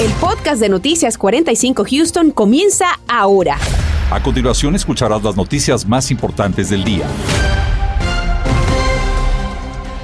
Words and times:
El 0.00 0.12
podcast 0.20 0.60
de 0.60 0.68
Noticias 0.68 1.18
45 1.18 1.84
Houston 1.90 2.30
comienza 2.30 3.00
ahora. 3.08 3.58
A 4.12 4.22
continuación 4.22 4.76
escucharás 4.76 5.24
las 5.24 5.36
noticias 5.36 5.84
más 5.84 6.12
importantes 6.12 6.70
del 6.70 6.84
día. 6.84 7.04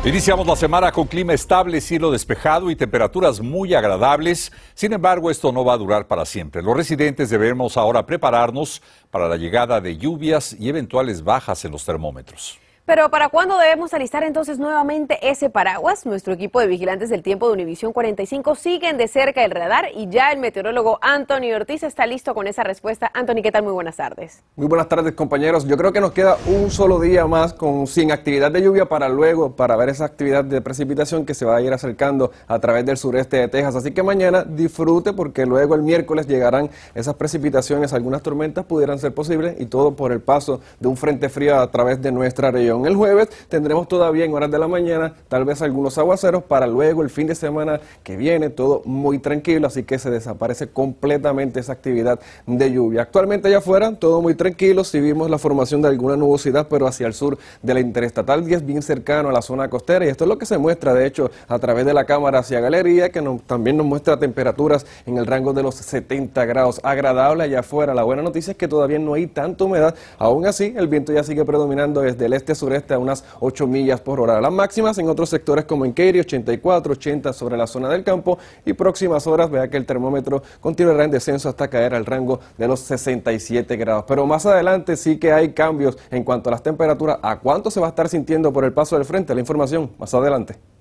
Iniciamos 0.05 0.49
la 0.49 0.57
semana 0.57 0.91
con 0.91 1.07
clima 1.07 1.33
estable, 1.33 1.81
cielo 1.81 2.11
despejado 2.11 2.73
y 2.73 2.77
temperaturas 2.77 3.41
muy 3.41 3.73
agradables. 3.73 4.51
Sin 4.75 4.93
embargo, 4.93 5.31
esto 5.31 5.53
no 5.53 5.65
va 5.65 5.75
a 5.75 5.79
durar 5.79 6.09
para 6.09 6.25
siempre. 6.25 6.61
Los 6.61 6.77
residentes 6.77 7.31
debemos 7.31 7.77
ahora 7.77 8.05
prepararnos 8.05 8.83
para 9.13 9.29
la 9.29 9.37
llegada 9.37 9.81
de 9.81 9.97
lluvias 9.97 10.57
y 10.59 10.71
eventuales 10.71 11.23
bajas 11.23 11.65
en 11.65 11.71
los 11.71 11.85
termómetros. 11.85 12.59
Pero 12.87 13.11
¿para 13.11 13.31
cuándo 13.31 13.57
debemos 13.57 13.95
alistar 13.95 14.25
entonces 14.25 14.59
nuevamente 14.59 15.19
ese 15.31 15.49
paraguas? 15.49 16.05
Nuestro 16.05 16.35
equipo 16.35 16.61
de 16.61 16.67
vigilantes 16.67 17.09
del 17.09 17.23
tiempo 17.23 17.47
de 17.47 17.55
Univisión 17.55 17.95
45 17.95 18.55
siguen 18.57 18.99
de 18.99 19.09
cerca 19.09 19.43
el 19.43 19.53
radar 19.53 19.87
y 19.97 20.11
ya 20.11 20.31
el 20.33 20.39
meteorólogo 20.39 20.99
Anthony 21.01 21.55
Ortiz 21.57 21.83
está 21.83 22.07
listo 22.07 22.35
con 22.35 22.47
esa 22.47 22.63
respuesta. 22.63 23.11
Anthony, 23.15 23.41
¿qué 23.43 23.51
tal? 23.51 23.63
Muy 23.63 23.73
buenas 23.73 23.97
tardes. 23.97 24.43
Muy 24.55 24.67
buenas 24.69 24.87
tardes, 24.87 25.15
compañeros. 25.15 25.67
Yo 25.67 25.79
creo 25.79 25.95
que 25.95 26.03
nos 26.03 26.13
queda 26.13 26.37
un 26.47 26.71
solo 26.71 27.01
día 27.01 27.27
más 27.27 27.55
con 27.55 27.87
sin 27.87 28.13
actividad 28.13 28.53
de 28.53 28.61
lluvia 28.61 28.85
para 28.85 29.09
luego, 29.09 29.57
para 29.57 29.77
ver 29.77 29.89
esa 29.89 30.05
actividad 30.05 30.45
de 30.45 30.61
precipitación 30.61 31.25
que 31.25 31.33
se 31.33 31.47
va 31.47 31.57
a 31.57 31.63
ir 31.63 31.73
acercando 31.73 32.33
a 32.47 32.59
través 32.59 32.85
del 32.85 32.99
sureste 32.99 33.39
de 33.39 33.49
Texas. 33.49 33.77
Así 33.77 33.93
que 33.93 34.03
mañana 34.03 34.45
disfrute 34.45 35.15
porque 35.15 35.47
luego 35.47 35.75
el 35.75 35.81
miércoles 35.81 36.27
llegarán 36.27 36.69
esas 36.95 37.15
precipitaciones, 37.15 37.95
algunas 37.95 38.21
tormentas 38.21 38.67
pudieran 38.67 38.99
ser 38.99 39.15
posibles 39.15 39.59
y 39.59 39.65
todo 39.65 39.97
por 39.97 40.13
el 40.13 40.21
paso 40.21 40.61
de 40.81 40.89
un 40.89 40.99
frente 40.99 41.31
frío 41.31 41.59
a 41.59 41.71
través 41.71 42.03
de 42.03 42.13
nuestra 42.13 42.51
región. 42.51 42.74
El 42.83 42.97
jueves 42.97 43.29
tendremos 43.49 43.87
todavía 43.89 44.25
en 44.25 44.35
horas 44.35 44.51
de 44.51 44.59
la 44.59 44.69
mañana 44.69 45.15
tal 45.29 45.45
vez 45.45 45.63
algunos 45.63 45.97
aguaceros 45.99 46.43
para 46.43 46.67
luego 46.67 47.03
el 47.03 47.11
fin 47.11 47.27
de 47.27 47.35
semana 47.35 47.81
que 48.03 48.17
viene 48.17 48.51
todo 48.51 48.83
muy 48.85 49.19
tranquilo, 49.19 49.67
así 49.67 49.85
que 49.85 49.99
se 49.99 50.11
desaparece 50.11 50.69
completamente 50.69 51.61
esa 51.61 51.73
actividad 51.73 52.19
de 52.47 52.73
lluvia. 52.73 53.03
Actualmente 53.03 53.49
allá 53.49 53.59
afuera 53.59 53.95
todo 53.95 54.21
muy 54.21 54.35
tranquilo, 54.35 54.83
si 54.85 55.01
vimos 55.01 55.31
la 55.31 55.39
formación 55.39 55.83
de 55.83 55.89
alguna 55.89 56.17
nubosidad, 56.17 56.67
pero 56.69 56.87
hacia 56.87 57.07
el 57.07 57.15
sur 57.15 57.39
de 57.63 57.75
la 57.75 57.81
Interestatal 57.81 58.45
10 58.45 58.67
bien 58.67 58.83
cercano 58.83 59.29
a 59.29 59.33
la 59.33 59.43
zona 59.43 59.69
costera 59.69 60.05
y 60.05 60.09
esto 60.09 60.25
es 60.25 60.29
lo 60.29 60.39
que 60.39 60.47
se 60.47 60.59
muestra 60.59 60.95
de 60.95 61.07
hecho 61.07 61.31
a 61.49 61.59
través 61.59 61.87
de 61.87 61.95
la 61.95 62.05
cámara 62.05 62.41
hacia 62.41 62.61
galería 62.61 63.11
que 63.11 63.23
también 63.47 63.77
nos 63.77 63.87
muestra 63.87 64.19
temperaturas 64.19 64.87
en 65.07 65.19
el 65.19 65.27
rango 65.27 65.53
de 65.53 65.63
los 65.63 65.77
70 65.77 66.45
grados 66.45 66.81
agradable 66.83 67.45
allá 67.45 67.61
afuera. 67.61 67.95
La 67.95 68.03
buena 68.03 68.23
noticia 68.23 68.53
es 68.53 68.57
que 68.57 68.69
todavía 68.69 68.99
no 68.99 69.15
hay 69.15 69.27
tanta 69.27 69.65
humedad, 69.65 69.95
aún 70.19 70.47
así 70.47 70.75
el 70.77 70.89
viento 70.89 71.13
ya 71.13 71.23
sigue 71.23 71.45
predominando 71.45 72.01
desde 72.01 72.27
el 72.27 72.33
este 72.33 72.55
sureste 72.65 72.95
a 72.95 72.99
unas 72.99 73.25
8 73.41 73.67
millas 73.67 74.01
por 74.01 74.21
hora. 74.21 74.41
Las 74.41 74.53
máximas 74.53 74.97
en 74.99 75.09
otros 75.09 75.29
sectores 75.29 75.67
como 75.67 75.85
en 75.85 75.93
Katy, 75.93 76.21
84, 76.21 76.93
80 76.93 77.33
sobre 77.33 77.57
la 77.57 77.67
zona 77.67 77.89
del 77.91 78.03
campo 78.03 78.39
y 78.65 78.73
próximas 78.73 79.27
horas 79.27 79.51
vea 79.51 79.69
que 79.69 79.77
el 79.77 79.85
termómetro 79.85 80.43
continuará 80.61 81.05
en 81.05 81.11
descenso 81.11 81.49
hasta 81.49 81.69
caer 81.69 81.95
al 81.95 82.07
rango 82.07 82.41
de 82.57 82.67
los 82.67 82.81
67 82.81 83.77
grados. 83.77 84.05
Pero 84.09 84.27
más 84.27 84.47
adelante 84.47 84.97
sí 84.97 85.19
que 85.19 85.33
hay 85.33 85.53
cambios 85.53 85.99
en 86.11 86.25
cuanto 86.25 86.49
a 86.49 86.53
las 86.53 86.63
temperaturas, 86.63 87.19
a 87.23 87.39
cuánto 87.39 87.71
se 87.71 87.81
va 87.81 87.87
a 87.87 87.91
estar 87.91 88.09
sintiendo 88.09 88.53
por 88.53 88.65
el 88.65 88.73
paso 88.73 88.97
del 88.97 89.05
frente. 89.05 89.35
La 89.35 89.41
información 89.41 89.91
más 89.99 90.15
adelante. 90.15 90.74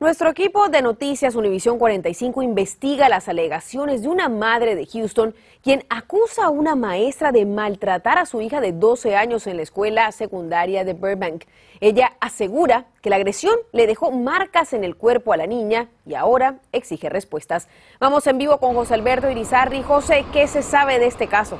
Nuestro 0.00 0.30
equipo 0.30 0.70
de 0.70 0.80
noticias 0.80 1.34
Univisión 1.34 1.78
45 1.78 2.40
investiga 2.40 3.10
las 3.10 3.28
alegaciones 3.28 4.00
de 4.00 4.08
una 4.08 4.30
madre 4.30 4.74
de 4.74 4.86
Houston 4.86 5.34
quien 5.62 5.84
acusa 5.90 6.46
a 6.46 6.48
una 6.48 6.74
maestra 6.74 7.32
de 7.32 7.44
maltratar 7.44 8.16
a 8.16 8.24
su 8.24 8.40
hija 8.40 8.62
de 8.62 8.72
12 8.72 9.14
años 9.14 9.46
en 9.46 9.58
la 9.58 9.62
escuela 9.62 10.10
secundaria 10.10 10.84
de 10.84 10.94
Burbank. 10.94 11.44
Ella 11.80 12.14
asegura 12.18 12.86
que 13.02 13.10
la 13.10 13.16
agresión 13.16 13.54
le 13.72 13.86
dejó 13.86 14.10
marcas 14.10 14.72
en 14.72 14.84
el 14.84 14.96
cuerpo 14.96 15.34
a 15.34 15.36
la 15.36 15.46
niña 15.46 15.88
y 16.06 16.14
ahora 16.14 16.60
exige 16.72 17.10
respuestas. 17.10 17.68
Vamos 17.98 18.26
en 18.26 18.38
vivo 18.38 18.56
con 18.56 18.72
José 18.74 18.94
Alberto 18.94 19.30
Irizarri. 19.30 19.82
José, 19.82 20.24
¿qué 20.32 20.46
se 20.46 20.62
sabe 20.62 20.98
de 20.98 21.08
este 21.08 21.26
caso? 21.26 21.58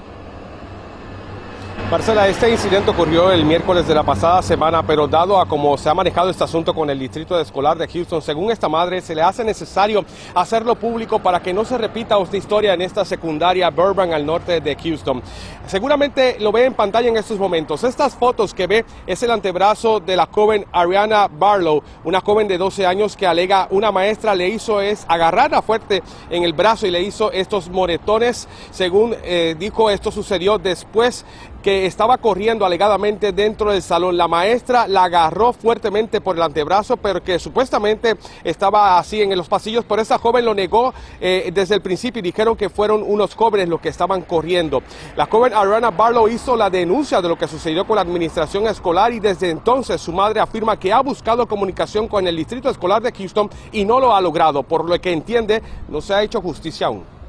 Marcela, 1.90 2.28
este 2.28 2.48
incidente 2.48 2.88
ocurrió 2.92 3.32
el 3.32 3.44
miércoles 3.44 3.88
de 3.88 3.96
la 3.96 4.04
pasada 4.04 4.42
semana, 4.42 4.80
pero 4.80 5.08
dado 5.08 5.40
a 5.40 5.48
cómo 5.48 5.76
se 5.76 5.88
ha 5.88 5.94
manejado 5.94 6.30
este 6.30 6.44
asunto 6.44 6.72
con 6.72 6.88
el 6.88 7.00
distrito 7.00 7.38
escolar 7.40 7.76
de 7.76 7.88
Houston, 7.88 8.22
según 8.22 8.52
esta 8.52 8.68
madre, 8.68 9.00
se 9.00 9.12
le 9.12 9.22
hace 9.22 9.42
necesario 9.42 10.04
hacerlo 10.32 10.76
público 10.76 11.18
para 11.18 11.42
que 11.42 11.52
no 11.52 11.64
se 11.64 11.76
repita 11.76 12.16
esta 12.22 12.36
historia 12.36 12.74
en 12.74 12.82
esta 12.82 13.04
secundaria 13.04 13.70
Burbank 13.70 14.12
al 14.12 14.24
norte 14.24 14.60
de 14.60 14.76
Houston. 14.76 15.20
Seguramente 15.66 16.36
lo 16.38 16.52
ve 16.52 16.64
en 16.64 16.74
pantalla 16.74 17.08
en 17.08 17.16
estos 17.16 17.40
momentos. 17.40 17.82
Estas 17.82 18.14
fotos 18.14 18.54
que 18.54 18.68
ve 18.68 18.84
es 19.06 19.22
el 19.24 19.32
antebrazo 19.32 19.98
de 19.98 20.16
la 20.16 20.26
joven 20.26 20.66
Ariana 20.72 21.26
Barlow, 21.26 21.82
una 22.04 22.20
joven 22.20 22.46
de 22.46 22.56
12 22.56 22.86
años 22.86 23.16
que 23.16 23.26
alega 23.26 23.66
una 23.70 23.90
maestra 23.90 24.36
le 24.36 24.48
hizo 24.48 24.80
es 24.80 25.04
agarrarla 25.08 25.60
fuerte 25.60 26.04
en 26.28 26.44
el 26.44 26.52
brazo 26.52 26.86
y 26.86 26.90
le 26.92 27.02
hizo 27.02 27.32
estos 27.32 27.68
moretones. 27.68 28.46
Según 28.70 29.16
eh, 29.24 29.56
dijo, 29.58 29.90
esto 29.90 30.12
sucedió 30.12 30.58
después 30.58 31.24
que 31.62 31.86
estaba 31.86 32.18
corriendo 32.18 32.64
alegadamente 32.64 33.32
dentro 33.32 33.72
del 33.72 33.82
salón. 33.82 34.16
La 34.16 34.28
maestra 34.28 34.86
la 34.88 35.04
agarró 35.04 35.52
fuertemente 35.52 36.20
por 36.20 36.36
el 36.36 36.42
antebrazo, 36.42 36.96
pero 36.96 37.22
que 37.22 37.38
supuestamente 37.38 38.16
estaba 38.44 38.98
así 38.98 39.20
en 39.22 39.36
los 39.36 39.48
pasillos, 39.48 39.84
pero 39.88 40.02
esa 40.02 40.18
joven 40.18 40.44
lo 40.44 40.54
negó 40.54 40.92
eh, 41.20 41.50
desde 41.52 41.74
el 41.74 41.82
principio 41.82 42.20
y 42.20 42.22
dijeron 42.22 42.56
que 42.56 42.68
fueron 42.68 43.02
unos 43.02 43.34
jóvenes 43.34 43.68
los 43.68 43.80
que 43.80 43.88
estaban 43.88 44.22
corriendo. 44.22 44.82
La 45.16 45.26
joven 45.26 45.52
Ariana 45.54 45.90
Barlow 45.90 46.28
hizo 46.28 46.56
la 46.56 46.70
denuncia 46.70 47.20
de 47.20 47.28
lo 47.28 47.36
que 47.36 47.48
sucedió 47.48 47.86
con 47.86 47.96
la 47.96 48.02
administración 48.02 48.66
escolar 48.66 49.12
y 49.12 49.20
desde 49.20 49.50
entonces 49.50 50.00
su 50.00 50.12
madre 50.12 50.40
afirma 50.40 50.78
que 50.78 50.92
ha 50.92 51.00
buscado 51.00 51.46
comunicación 51.46 52.08
con 52.08 52.26
el 52.26 52.36
distrito 52.36 52.70
escolar 52.70 53.02
de 53.02 53.12
Houston 53.12 53.50
y 53.72 53.84
no 53.84 54.00
lo 54.00 54.14
ha 54.14 54.20
logrado, 54.20 54.62
por 54.62 54.88
lo 54.88 55.00
que 55.00 55.12
entiende 55.12 55.62
no 55.88 56.00
se 56.00 56.14
ha 56.14 56.22
hecho 56.22 56.40
justicia 56.40 56.86
aún. 56.86 57.19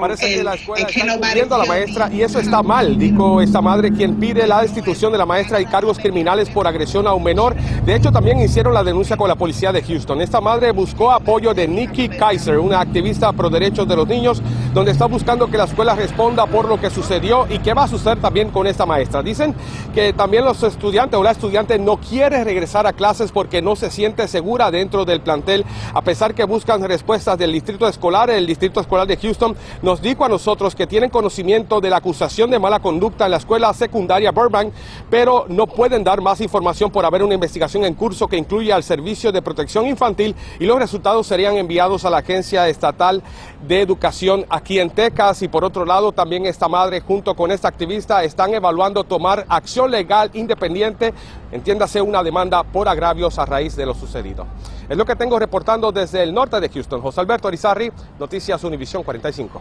Parece 0.00 0.36
que 0.36 0.44
la 0.44 0.54
escuela 0.54 0.86
está 0.88 1.14
encubriendo 1.14 1.54
a 1.54 1.58
la 1.58 1.64
maestra 1.64 2.10
y 2.12 2.22
eso 2.22 2.40
está 2.40 2.62
mal, 2.62 2.98
dijo 2.98 3.40
esta 3.40 3.60
madre 3.60 3.92
quien 3.92 4.16
pide 4.16 4.46
la 4.46 4.62
destitución 4.62 5.12
de 5.12 5.18
la 5.18 5.26
maestra 5.26 5.60
y 5.60 5.66
cargos 5.66 5.98
criminales 5.98 6.50
por 6.50 6.66
agresión 6.66 7.06
a 7.06 7.14
un 7.14 7.22
menor. 7.22 7.54
De 7.84 7.94
hecho, 7.94 8.10
también 8.10 8.40
hicieron 8.40 8.74
la 8.74 8.82
denuncia 8.82 9.16
con 9.16 9.28
la 9.28 9.36
policía 9.36 9.72
de 9.72 9.82
Houston. 9.82 10.20
Esta 10.20 10.40
madre 10.40 10.72
buscó 10.72 11.12
apoyo 11.12 11.54
de 11.54 11.68
Nikki 11.68 12.08
Kaiser, 12.08 12.58
una 12.58 12.80
activista 12.80 13.32
pro 13.32 13.48
derechos 13.48 13.86
de 13.86 13.96
los 13.96 14.08
niños, 14.08 14.42
donde 14.76 14.92
está 14.92 15.06
buscando 15.06 15.46
que 15.50 15.56
la 15.56 15.64
escuela 15.64 15.94
responda 15.94 16.44
por 16.44 16.68
lo 16.68 16.78
que 16.78 16.90
sucedió 16.90 17.46
y 17.48 17.60
qué 17.60 17.72
va 17.72 17.84
a 17.84 17.88
suceder 17.88 18.20
también 18.20 18.50
con 18.50 18.66
esta 18.66 18.84
maestra. 18.84 19.22
Dicen 19.22 19.54
que 19.94 20.12
también 20.12 20.44
los 20.44 20.62
estudiantes 20.62 21.18
o 21.18 21.22
la 21.22 21.30
estudiante 21.30 21.78
no 21.78 21.96
quiere 21.96 22.44
regresar 22.44 22.86
a 22.86 22.92
clases 22.92 23.32
porque 23.32 23.62
no 23.62 23.74
se 23.74 23.90
siente 23.90 24.28
segura 24.28 24.70
dentro 24.70 25.06
del 25.06 25.22
plantel, 25.22 25.64
a 25.94 26.02
pesar 26.02 26.34
que 26.34 26.44
buscan 26.44 26.84
respuestas 26.84 27.38
del 27.38 27.52
distrito 27.52 27.88
escolar, 27.88 28.28
el 28.28 28.46
distrito 28.46 28.78
escolar 28.78 29.06
de 29.06 29.16
Houston 29.16 29.56
nos 29.80 30.02
dijo 30.02 30.26
a 30.26 30.28
nosotros 30.28 30.74
que 30.74 30.86
tienen 30.86 31.08
conocimiento 31.08 31.80
de 31.80 31.88
la 31.88 31.96
acusación 31.96 32.50
de 32.50 32.58
mala 32.58 32.80
conducta 32.80 33.24
en 33.24 33.30
la 33.30 33.38
escuela 33.38 33.72
secundaria 33.72 34.30
Burbank, 34.30 34.74
pero 35.08 35.46
no 35.48 35.66
pueden 35.68 36.04
dar 36.04 36.20
más 36.20 36.42
información 36.42 36.90
por 36.90 37.06
haber 37.06 37.22
una 37.22 37.32
investigación 37.32 37.86
en 37.86 37.94
curso 37.94 38.28
que 38.28 38.36
incluye 38.36 38.74
al 38.74 38.82
Servicio 38.82 39.32
de 39.32 39.40
Protección 39.40 39.86
Infantil 39.86 40.34
y 40.60 40.66
los 40.66 40.78
resultados 40.78 41.26
serían 41.26 41.56
enviados 41.56 42.04
a 42.04 42.10
la 42.10 42.18
Agencia 42.18 42.68
Estatal 42.68 43.22
de 43.66 43.80
Educación 43.80 44.44
en 44.68 44.90
Texas. 44.90 45.42
Y 45.42 45.48
por 45.48 45.64
otro 45.64 45.84
lado, 45.84 46.12
también 46.12 46.46
esta 46.46 46.68
madre 46.68 47.00
junto 47.00 47.34
con 47.34 47.50
esta 47.50 47.68
activista 47.68 48.24
están 48.24 48.52
evaluando 48.52 49.04
tomar 49.04 49.46
acción 49.48 49.90
legal 49.90 50.30
independiente, 50.34 51.14
entiéndase 51.52 52.02
una 52.02 52.22
demanda 52.22 52.62
por 52.64 52.88
agravios 52.88 53.38
a 53.38 53.46
raíz 53.46 53.76
de 53.76 53.86
lo 53.86 53.94
sucedido. 53.94 54.46
Es 54.88 54.96
lo 54.96 55.04
que 55.04 55.16
tengo 55.16 55.38
reportando 55.38 55.92
desde 55.92 56.22
el 56.22 56.34
norte 56.34 56.60
de 56.60 56.68
Houston. 56.68 57.00
José 57.00 57.20
Alberto 57.20 57.48
Arizarri, 57.48 57.90
Noticias 58.18 58.62
Univisión 58.64 59.02
45. 59.02 59.60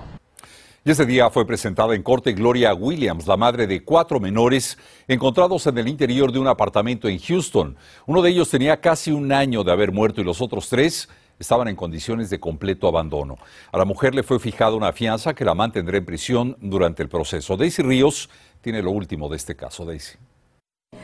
Y 0.88 0.92
ese 0.92 1.08
día 1.08 1.32
fue 1.32 1.48
presentada 1.48 1.96
en 1.96 2.04
corte 2.04 2.34
Gloria 2.34 2.72
Williams, 2.76 3.26
la 3.26 3.38
madre 3.38 3.66
de 3.66 3.84
cuatro 3.84 4.20
menores 4.20 4.78
encontrados 5.08 5.66
en 5.66 5.80
el 5.80 5.88
interior 5.88 6.32
de 6.32 6.38
un 6.38 6.48
apartamento 6.48 7.08
en 7.08 7.18
Houston. 7.18 7.76
Uno 8.06 8.22
de 8.22 8.30
ellos 8.30 8.52
tenía 8.52 8.80
casi 8.80 9.12
un 9.12 9.32
año 9.32 9.64
de 9.64 9.72
haber 9.72 9.92
muerto 9.92 10.22
y 10.22 10.24
los 10.24 10.42
otros 10.42 10.70
tres 10.70 11.10
estaban 11.40 11.68
en 11.68 11.76
condiciones 11.76 12.30
de 12.30 12.40
completo 12.40 12.88
abandono. 12.88 13.38
A 13.72 13.78
la 13.78 13.86
mujer 13.86 14.16
le 14.16 14.24
fue 14.24 14.40
fijada 14.40 14.76
una 14.76 14.94
fianza 14.94 15.34
que 15.34 15.46
la 15.46 15.56
mantendrá 15.56 15.98
en 15.98 16.06
prisión 16.06 16.58
durante 16.60 17.04
el 17.04 17.10
proceso. 17.10 17.58
Daisy 17.58 17.84
Ríos 17.84 18.30
tiene 18.62 18.82
lo 18.82 18.92
último 18.92 19.30
de 19.30 19.38
este 19.38 19.56
caso. 19.56 19.86
Daisy. 19.86 20.18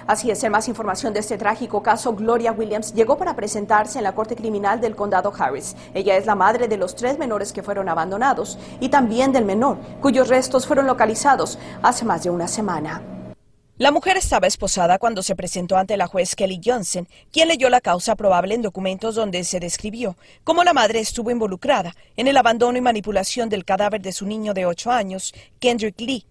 Así 0.08 0.32
es, 0.32 0.44
en 0.44 0.52
más 0.52 0.68
información 0.68 1.14
de 1.14 1.20
este 1.20 1.38
trágico 1.38 1.84
caso, 1.84 2.14
Gloria 2.14 2.52
Williams 2.52 2.94
llegó 2.94 3.18
para 3.18 3.36
presentarse 3.36 4.00
en 4.00 4.04
la 4.04 4.16
Corte 4.16 4.36
Criminal 4.36 4.82
del 4.82 4.96
Condado 4.96 5.32
Harris. 5.38 5.76
Ella 5.94 6.18
es 6.18 6.26
la 6.26 6.36
madre 6.36 6.68
de 6.68 6.78
los 6.78 6.96
tres 6.96 7.20
menores 7.20 7.54
que 7.54 7.64
fueron 7.64 7.90
abandonados 7.90 8.58
y 8.80 8.90
también 8.90 9.32
del 9.32 9.46
menor, 9.46 9.78
cuyos 10.02 10.28
restos 10.28 10.66
fueron 10.66 10.88
localizados 10.88 11.60
hace 11.82 12.06
más 12.06 12.24
de 12.24 12.30
una 12.30 12.48
semana. 12.48 13.21
La 13.82 13.90
mujer 13.90 14.16
estaba 14.16 14.46
esposada 14.46 15.00
cuando 15.00 15.24
se 15.24 15.36
presentó 15.36 15.76
ante 15.76 15.98
la 15.98 16.06
juez 16.06 16.36
Kelly 16.36 16.62
Johnson, 16.64 17.08
quien 17.32 17.48
leyó 17.48 17.68
la 17.68 17.82
causa 17.82 18.16
probable 18.16 18.54
en 18.54 18.62
documentos 18.62 19.16
donde 19.16 19.44
se 19.44 19.60
describió 19.60 20.16
cómo 20.44 20.64
la 20.64 20.72
madre 20.72 21.00
estuvo 21.00 21.32
involucrada 21.32 21.96
en 22.16 22.28
el 22.28 22.38
abandono 22.38 22.78
y 22.78 22.82
manipulación 22.82 23.50
del 23.50 23.66
cadáver 23.66 24.00
de 24.00 24.12
su 24.12 24.28
niño 24.28 24.54
de 24.54 24.68
ocho 24.68 24.92
años, 24.92 25.34
Kendrick 25.60 26.00
Lee, 26.00 26.28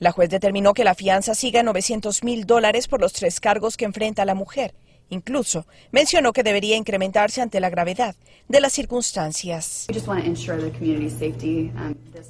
la 0.00 0.10
juez 0.10 0.28
determinó 0.28 0.74
que 0.74 0.82
la 0.82 0.96
fianza 0.96 1.36
siga 1.36 1.60
en 1.60 1.66
900 1.66 2.24
mil 2.24 2.46
dólares 2.46 2.88
por 2.88 3.00
los 3.00 3.12
tres 3.12 3.38
cargos 3.38 3.76
que 3.76 3.84
enfrenta 3.84 4.24
la 4.24 4.34
mujer 4.34 4.74
Incluso 5.10 5.66
mencionó 5.90 6.32
que 6.32 6.42
debería 6.42 6.76
incrementarse 6.76 7.40
ante 7.40 7.60
la 7.60 7.70
gravedad 7.70 8.14
de 8.48 8.60
las 8.60 8.72
circunstancias. 8.72 9.86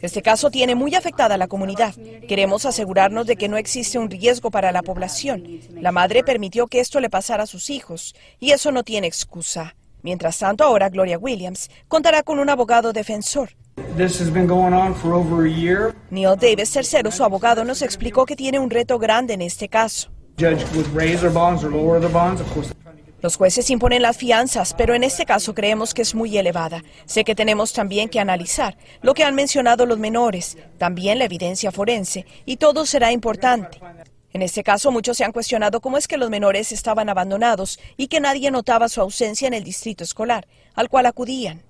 Este 0.00 0.22
caso 0.22 0.50
tiene 0.50 0.75
muy 0.75 0.94
afectada 0.94 1.34
a 1.34 1.38
la 1.38 1.48
comunidad. 1.48 1.94
Queremos 2.28 2.66
asegurarnos 2.66 3.26
de 3.26 3.36
que 3.36 3.48
no 3.48 3.56
existe 3.56 3.98
un 3.98 4.10
riesgo 4.10 4.50
para 4.50 4.72
la 4.72 4.82
población. 4.82 5.60
La 5.75 5.92
madre 5.92 6.22
permitió 6.22 6.66
que 6.66 6.80
esto 6.80 7.00
le 7.00 7.10
pasara 7.10 7.44
a 7.44 7.46
sus 7.46 7.70
hijos 7.70 8.14
y 8.38 8.50
eso 8.52 8.70
no 8.72 8.82
tiene 8.84 9.06
excusa. 9.06 9.74
Mientras 10.02 10.38
tanto, 10.38 10.64
ahora 10.64 10.88
Gloria 10.88 11.19
Williams 11.19 11.70
contará 11.88 12.22
con 12.22 12.38
un 12.38 12.48
abogado 12.48 12.92
defensor. 12.92 13.50
Neil 16.10 16.36
Davis, 16.40 16.70
tercero, 16.70 17.10
su 17.10 17.24
abogado, 17.24 17.64
nos 17.64 17.82
explicó 17.82 18.24
que 18.26 18.36
tiene 18.36 18.58
un 18.58 18.70
reto 18.70 18.98
grande 18.98 19.34
en 19.34 19.42
este 19.42 19.69
caso. 19.69 20.10
Los 23.20 23.37
jueces 23.37 23.70
imponen 23.70 24.02
las 24.02 24.17
fianzas, 24.17 24.73
pero 24.73 24.94
en 24.94 25.02
este 25.02 25.26
caso 25.26 25.52
creemos 25.52 25.93
que 25.93 26.02
es 26.02 26.14
muy 26.14 26.38
elevada. 26.38 26.85
Sé 27.06 27.25
que 27.25 27.35
tenemos 27.35 27.73
también 27.73 28.08
que 28.08 28.20
analizar 28.20 28.76
lo 29.02 29.14
que 29.14 29.25
han 29.25 29.35
mencionado 29.35 29.85
los 29.85 29.99
menores, 29.99 30.56
también 30.79 31.19
la 31.19 31.25
evidencia 31.25 31.73
forense, 31.73 32.25
y 32.46 32.58
todo 32.58 32.87
será 32.87 33.11
importante. 33.11 33.81
En 34.32 34.43
este 34.43 34.62
caso, 34.62 34.93
muchos 34.93 35.17
se 35.17 35.25
han 35.25 35.32
cuestionado 35.32 35.81
cómo 35.81 35.99
es 35.99 36.06
que 36.06 36.19
los 36.19 36.31
menores 36.31 36.70
estaban 36.70 37.08
abandonados 37.08 37.81
y 37.96 38.06
que 38.06 38.20
nadie 38.20 38.52
notaba 38.52 38.88
su 38.88 39.00
ausencia 39.00 39.49
en 39.49 39.55
el 39.55 39.64
distrito 39.64 40.05
escolar, 40.05 40.46
al 40.75 40.88
cual 40.88 41.06
acudían. 41.06 41.68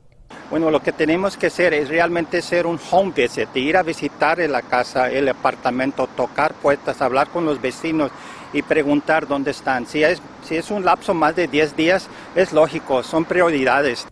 Bueno, 0.51 0.71
lo 0.71 0.83
que 0.83 0.93
tenemos 0.93 1.37
que 1.37 1.49
hacer 1.49 1.75
es 1.75 1.91
realmente 1.91 2.41
ser 2.41 2.67
un 2.67 2.81
home 2.91 3.13
visit, 3.15 3.55
ir 3.55 3.77
a 3.77 3.83
visitar 3.83 4.39
la 4.39 4.63
casa, 4.63 5.11
el 5.11 5.29
apartamento, 5.29 6.07
tocar 6.17 6.55
puertas, 6.55 7.03
hablar 7.03 7.29
con 7.29 7.45
los 7.45 7.61
vecinos 7.61 8.11
y 8.55 8.63
preguntar 8.63 9.29
dónde 9.29 9.51
están. 9.51 9.87
Si 9.87 10.03
es, 10.03 10.23
si 10.43 10.57
es 10.57 10.71
un 10.71 10.87
lapso 10.87 11.13
más 11.13 11.37
de 11.37 11.49
10 11.49 11.77
días, 11.77 12.09
es 12.35 12.55
lógico, 12.55 13.03
son 13.03 13.27
prioridades. 13.27 14.07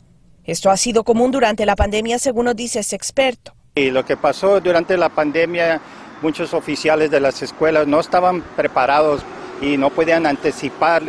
Esto 0.44 0.70
ha 0.70 0.76
sido 0.76 1.04
común 1.04 1.30
durante 1.30 1.64
la 1.64 1.74
pandemia, 1.74 2.18
según 2.18 2.44
nos 2.44 2.56
dice 2.56 2.80
ese 2.80 2.96
experto. 2.96 3.54
Y 3.74 3.90
lo 3.90 4.04
que 4.04 4.16
pasó 4.18 4.60
durante 4.60 4.96
la 4.98 5.08
pandemia, 5.08 5.80
muchos 6.20 6.52
oficiales 6.52 7.10
de 7.10 7.20
las 7.20 7.40
escuelas 7.42 7.86
no 7.86 7.98
estaban 7.98 8.42
preparados 8.56 9.22
y 9.62 9.78
no 9.78 9.88
podían 9.88 10.26
anticipar 10.26 11.02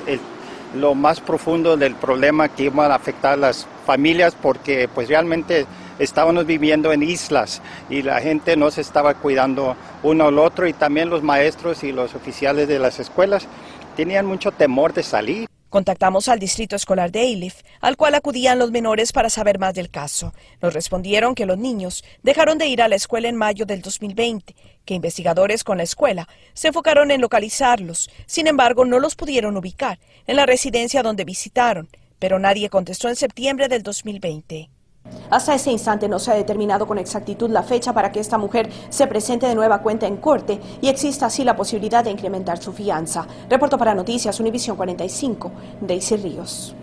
lo 0.75 0.95
más 0.95 1.21
profundo 1.21 1.77
del 1.77 1.95
problema 1.95 2.49
que 2.49 2.63
iba 2.63 2.85
a 2.85 2.95
afectar 2.95 3.33
a 3.33 3.37
las 3.37 3.67
familias 3.85 4.35
porque 4.35 4.89
pues 4.93 5.07
realmente 5.07 5.65
estábamos 5.99 6.45
viviendo 6.45 6.91
en 6.91 7.03
islas 7.03 7.61
y 7.89 8.01
la 8.01 8.19
gente 8.21 8.55
no 8.55 8.69
se 8.71 8.81
estaba 8.81 9.15
cuidando 9.15 9.75
uno 10.03 10.25
al 10.25 10.39
otro 10.39 10.67
y 10.67 10.73
también 10.73 11.09
los 11.09 11.23
maestros 11.23 11.83
y 11.83 11.91
los 11.91 12.15
oficiales 12.15 12.67
de 12.67 12.79
las 12.79 12.99
escuelas 12.99 13.47
tenían 13.95 14.25
mucho 14.25 14.51
temor 14.51 14.93
de 14.93 15.03
salir. 15.03 15.47
Contactamos 15.77 16.27
al 16.27 16.39
distrito 16.39 16.75
escolar 16.75 17.11
de 17.11 17.31
Elif, 17.31 17.61
al 17.81 17.97
cual 17.97 18.15
acudían 18.15 18.57
los 18.57 18.71
menores 18.71 19.11
para 19.11 19.29
saber 19.29 19.59
más 19.59 19.75
del 19.75 19.91
caso. 19.91 20.33
Nos 20.59 20.73
respondieron 20.73 21.35
que 21.35 21.45
los 21.45 21.59
niños 21.59 22.03
dejaron 22.23 22.57
de 22.57 22.65
ir 22.65 22.81
a 22.81 22.87
la 22.87 22.95
escuela 22.95 23.29
en 23.29 23.35
mayo 23.35 23.63
del 23.63 23.83
2020, 23.83 24.55
que 24.85 24.93
investigadores 24.95 25.63
con 25.63 25.77
la 25.77 25.83
escuela 25.83 26.27
se 26.55 26.69
enfocaron 26.69 27.11
en 27.11 27.21
localizarlos. 27.21 28.09
Sin 28.25 28.47
embargo, 28.47 28.85
no 28.85 28.97
los 28.97 29.13
pudieron 29.13 29.55
ubicar 29.55 29.99
en 30.25 30.37
la 30.37 30.47
residencia 30.47 31.03
donde 31.03 31.25
visitaron, 31.25 31.89
pero 32.17 32.39
nadie 32.39 32.71
contestó 32.71 33.07
en 33.07 33.15
septiembre 33.15 33.67
del 33.67 33.83
2020. 33.83 34.71
Hasta 35.29 35.53
ese 35.53 35.71
instante 35.71 36.07
no 36.07 36.19
se 36.19 36.31
ha 36.31 36.35
determinado 36.35 36.87
con 36.87 36.97
exactitud 36.97 37.49
la 37.49 37.63
fecha 37.63 37.93
para 37.93 38.11
que 38.11 38.19
esta 38.19 38.37
mujer 38.37 38.69
se 38.89 39.07
presente 39.07 39.47
de 39.47 39.55
nueva 39.55 39.81
cuenta 39.81 40.07
en 40.07 40.17
corte 40.17 40.59
y 40.81 40.87
exista 40.87 41.25
así 41.25 41.43
la 41.43 41.55
posibilidad 41.55 42.03
de 42.03 42.11
incrementar 42.11 42.57
su 42.59 42.71
fianza. 42.71 43.27
Reporto 43.49 43.77
para 43.77 43.93
Noticias 43.93 44.39
Univisión 44.39 44.77
45, 44.77 45.51
Daisy 45.81 46.15
Ríos. 46.17 46.75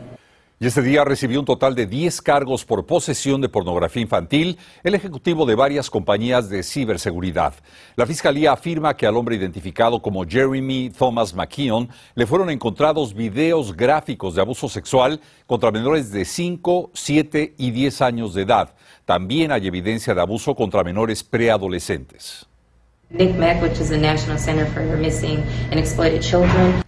Y 0.65 0.67
este 0.67 0.81
día 0.81 1.05
recibió 1.05 1.41
un 1.41 1.45
total 1.45 1.75
de 1.75 1.87
10 1.87 2.23
cargos 2.23 2.65
por 2.65 2.87
posesión 2.87 3.43
de 3.43 3.51
pornografía 3.51 4.01
infantil 4.01 4.57
el 4.83 4.95
ejecutivo 4.95 5.45
de 5.45 5.55
varias 5.55 5.91
compañías 5.91 6.49
de 6.49 6.63
ciberseguridad. 6.63 7.53
La 7.97 8.07
fiscalía 8.07 8.53
afirma 8.53 8.97
que 8.97 9.07
al 9.07 9.15
hombre 9.19 9.37
identificado 9.37 10.01
como 10.01 10.25
Jeremy 10.25 10.89
Thomas 10.89 11.35
McKeon 11.35 11.91
le 12.15 12.27
fueron 12.27 12.49
encontrados 12.49 13.13
videos 13.13 13.77
gráficos 13.77 14.37
de 14.37 14.41
abuso 14.41 14.71
sexual 14.71 15.21
contra 15.45 15.71
menores 15.71 16.11
de 16.11 16.25
5, 16.25 16.93
7 16.95 17.57
y 17.59 17.71
10 17.71 18.01
años 18.01 18.33
de 18.33 18.41
edad. 18.45 18.75
También 19.05 19.53
hay 19.53 19.67
evidencia 19.67 20.15
de 20.15 20.23
abuso 20.23 20.55
contra 20.55 20.83
menores 20.83 21.23
preadolescentes. 21.23 22.47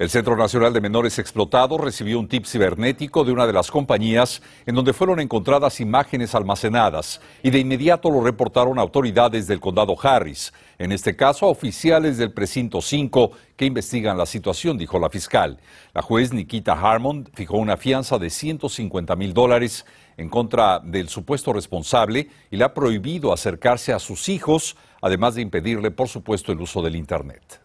El 0.00 0.10
Centro 0.10 0.36
Nacional 0.36 0.72
de 0.72 0.80
Menores 0.80 1.20
Explotados 1.20 1.80
recibió 1.80 2.18
un 2.18 2.26
tip 2.26 2.46
cibernético 2.46 3.22
de 3.22 3.30
una 3.30 3.46
de 3.46 3.52
las 3.52 3.70
compañías 3.70 4.42
en 4.66 4.74
donde 4.74 4.92
fueron 4.92 5.20
encontradas 5.20 5.78
imágenes 5.78 6.34
almacenadas 6.34 7.20
y 7.44 7.50
de 7.50 7.60
inmediato 7.60 8.10
lo 8.10 8.24
reportaron 8.24 8.80
autoridades 8.80 9.46
del 9.46 9.60
condado 9.60 9.94
Harris, 10.02 10.52
en 10.78 10.90
este 10.90 11.14
caso 11.14 11.46
a 11.46 11.50
oficiales 11.50 12.18
del 12.18 12.32
precinto 12.32 12.82
5 12.82 13.30
que 13.56 13.66
investigan 13.66 14.18
la 14.18 14.26
situación, 14.26 14.76
dijo 14.76 14.98
la 14.98 15.10
fiscal. 15.10 15.60
La 15.94 16.02
juez 16.02 16.32
Nikita 16.32 16.72
Harmon 16.72 17.30
fijó 17.34 17.56
una 17.56 17.76
fianza 17.76 18.18
de 18.18 18.30
150 18.30 19.14
mil 19.14 19.32
dólares 19.32 19.86
en 20.16 20.28
contra 20.28 20.80
del 20.80 21.08
supuesto 21.08 21.52
responsable 21.52 22.28
y 22.50 22.56
le 22.56 22.64
ha 22.64 22.74
prohibido 22.74 23.32
acercarse 23.32 23.92
a 23.92 23.98
sus 23.98 24.28
hijos 24.28 24.76
además 25.06 25.36
de 25.36 25.42
impedirle, 25.42 25.90
por 25.90 26.08
supuesto, 26.08 26.52
el 26.52 26.60
uso 26.60 26.82
del 26.82 26.96
Internet. 26.96 27.60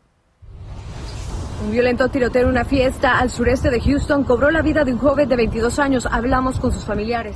Un 1.66 1.72
violento 1.72 2.08
tiroteo 2.10 2.44
en 2.44 2.50
una 2.50 2.66
fiesta 2.66 3.20
al 3.20 3.30
sureste 3.30 3.70
de 3.70 3.80
Houston 3.82 4.24
cobró 4.24 4.52
la 4.52 4.62
vida 4.62 4.84
de 4.84 4.94
un 4.94 5.00
joven 5.00 5.28
de 5.28 5.36
22 5.36 5.80
años. 5.80 6.08
Hablamos 6.10 6.60
con 6.60 6.72
sus 6.72 6.86
familiares. 6.86 7.36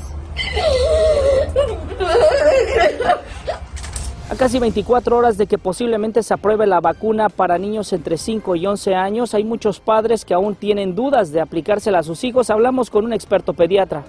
A 4.30 4.36
casi 4.36 4.60
24 4.60 5.18
horas 5.18 5.38
de 5.38 5.46
que 5.48 5.58
posiblemente 5.58 6.24
se 6.24 6.34
apruebe 6.34 6.66
la 6.66 6.80
vacuna 6.82 7.30
para 7.30 7.58
niños 7.58 7.94
entre 7.94 8.18
5 8.18 8.56
y 8.56 8.66
11 8.66 8.96
años, 8.96 9.34
hay 9.36 9.44
muchos 9.44 9.80
padres 9.80 10.26
que 10.26 10.34
aún 10.34 10.56
tienen 10.56 10.96
dudas 10.96 11.32
de 11.32 11.42
aplicársela 11.42 12.00
a 12.00 12.04
sus 12.04 12.24
hijos. 12.24 12.50
Hablamos 12.50 12.90
con 12.90 13.06
un 13.06 13.14
experto 13.14 13.54
pediatra. 13.54 14.04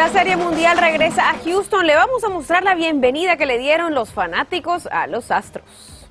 La 0.00 0.08
Serie 0.08 0.34
Mundial 0.34 0.78
regresa 0.78 1.28
a 1.28 1.34
Houston. 1.44 1.86
Le 1.86 1.94
vamos 1.94 2.24
a 2.24 2.30
mostrar 2.30 2.64
la 2.64 2.74
bienvenida 2.74 3.36
que 3.36 3.44
le 3.44 3.58
dieron 3.58 3.92
los 3.92 4.10
fanáticos 4.10 4.86
a 4.86 5.06
los 5.06 5.30
Astros. 5.30 6.08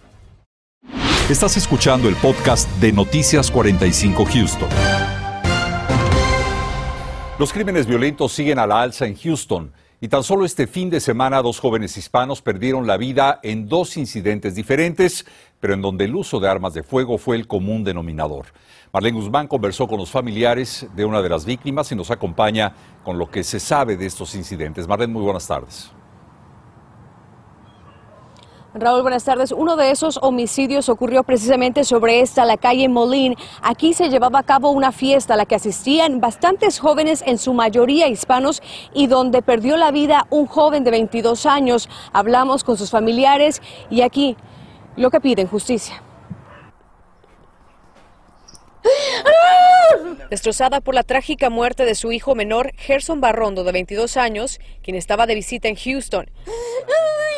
Estás 1.27 1.57
escuchando 1.57 2.07
el 2.07 2.15
podcast 2.17 2.69
de 2.79 2.91
Noticias 2.91 3.49
45 3.49 4.25
Houston. 4.25 4.69
Los 7.39 7.51
crímenes 7.51 7.87
violentos 7.87 8.31
siguen 8.31 8.59
a 8.59 8.67
la 8.67 8.79
alza 8.79 9.07
en 9.07 9.15
Houston 9.15 9.73
y 9.99 10.07
tan 10.07 10.23
solo 10.23 10.45
este 10.45 10.67
fin 10.67 10.91
de 10.91 10.99
semana 10.99 11.41
dos 11.41 11.59
jóvenes 11.59 11.97
hispanos 11.97 12.43
perdieron 12.43 12.85
la 12.85 12.95
vida 12.95 13.39
en 13.41 13.67
dos 13.67 13.97
incidentes 13.97 14.53
diferentes, 14.53 15.25
pero 15.59 15.73
en 15.73 15.81
donde 15.81 16.05
el 16.05 16.15
uso 16.15 16.39
de 16.39 16.47
armas 16.47 16.75
de 16.75 16.83
fuego 16.83 17.17
fue 17.17 17.37
el 17.37 17.47
común 17.47 17.83
denominador. 17.83 18.45
Marlene 18.91 19.19
Guzmán 19.19 19.47
conversó 19.47 19.87
con 19.87 19.99
los 19.99 20.09
familiares 20.09 20.87
de 20.95 21.05
una 21.05 21.21
de 21.21 21.29
las 21.29 21.45
víctimas 21.45 21.91
y 21.91 21.95
nos 21.95 22.09
acompaña 22.09 22.73
con 23.03 23.19
lo 23.19 23.29
que 23.29 23.43
se 23.43 23.59
sabe 23.59 23.95
de 23.95 24.07
estos 24.07 24.33
incidentes. 24.33 24.87
Marlene, 24.87 25.13
muy 25.13 25.21
buenas 25.21 25.47
tardes. 25.47 25.91
Raúl, 28.73 29.01
buenas 29.01 29.23
tardes. 29.23 29.51
Uno 29.51 29.75
de 29.75 29.91
esos 29.91 30.19
homicidios 30.21 30.89
ocurrió 30.89 31.23
precisamente 31.23 31.83
sobre 31.83 32.21
esta, 32.21 32.45
la 32.45 32.57
calle 32.57 32.87
Molín. 32.87 33.35
Aquí 33.61 33.93
se 33.93 34.09
llevaba 34.09 34.39
a 34.39 34.43
cabo 34.43 34.71
una 34.71 34.91
fiesta 34.91 35.33
a 35.33 35.37
la 35.37 35.45
que 35.45 35.55
asistían 35.55 36.19
bastantes 36.19 36.79
jóvenes, 36.79 37.23
en 37.25 37.37
su 37.37 37.53
mayoría 37.53 38.07
hispanos, 38.07 38.61
y 38.93 39.07
donde 39.07 39.41
perdió 39.41 39.75
la 39.75 39.91
vida 39.91 40.27
un 40.29 40.45
joven 40.45 40.83
de 40.83 40.91
22 40.91 41.45
años. 41.45 41.89
Hablamos 42.13 42.63
con 42.63 42.77
sus 42.77 42.89
familiares 42.91 43.61
y 43.89 44.01
aquí 44.01 44.37
lo 44.95 45.09
que 45.09 45.19
piden 45.19 45.47
justicia. 45.47 46.03
Destrozada 50.29 50.79
por 50.79 50.93
la 50.93 51.01
trágica 51.03 51.49
muerte 51.49 51.85
de 51.85 51.95
su 51.95 52.11
hijo 52.11 52.35
menor, 52.35 52.71
Gerson 52.77 53.19
Barrondo, 53.19 53.63
de 53.63 53.71
22 53.71 54.15
años, 54.15 54.59
quien 54.83 54.95
estaba 54.95 55.25
de 55.25 55.33
visita 55.33 55.67
en 55.67 55.75
Houston. 55.75 56.29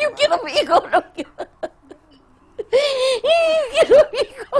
Yo 0.02 0.12
quiero 0.14 0.38
mi 0.44 0.52
hijo, 0.52 0.74
no 0.90 1.02
quiero. 1.14 1.30
Quiero 3.80 3.96
mi 4.12 4.18
hijo. 4.18 4.56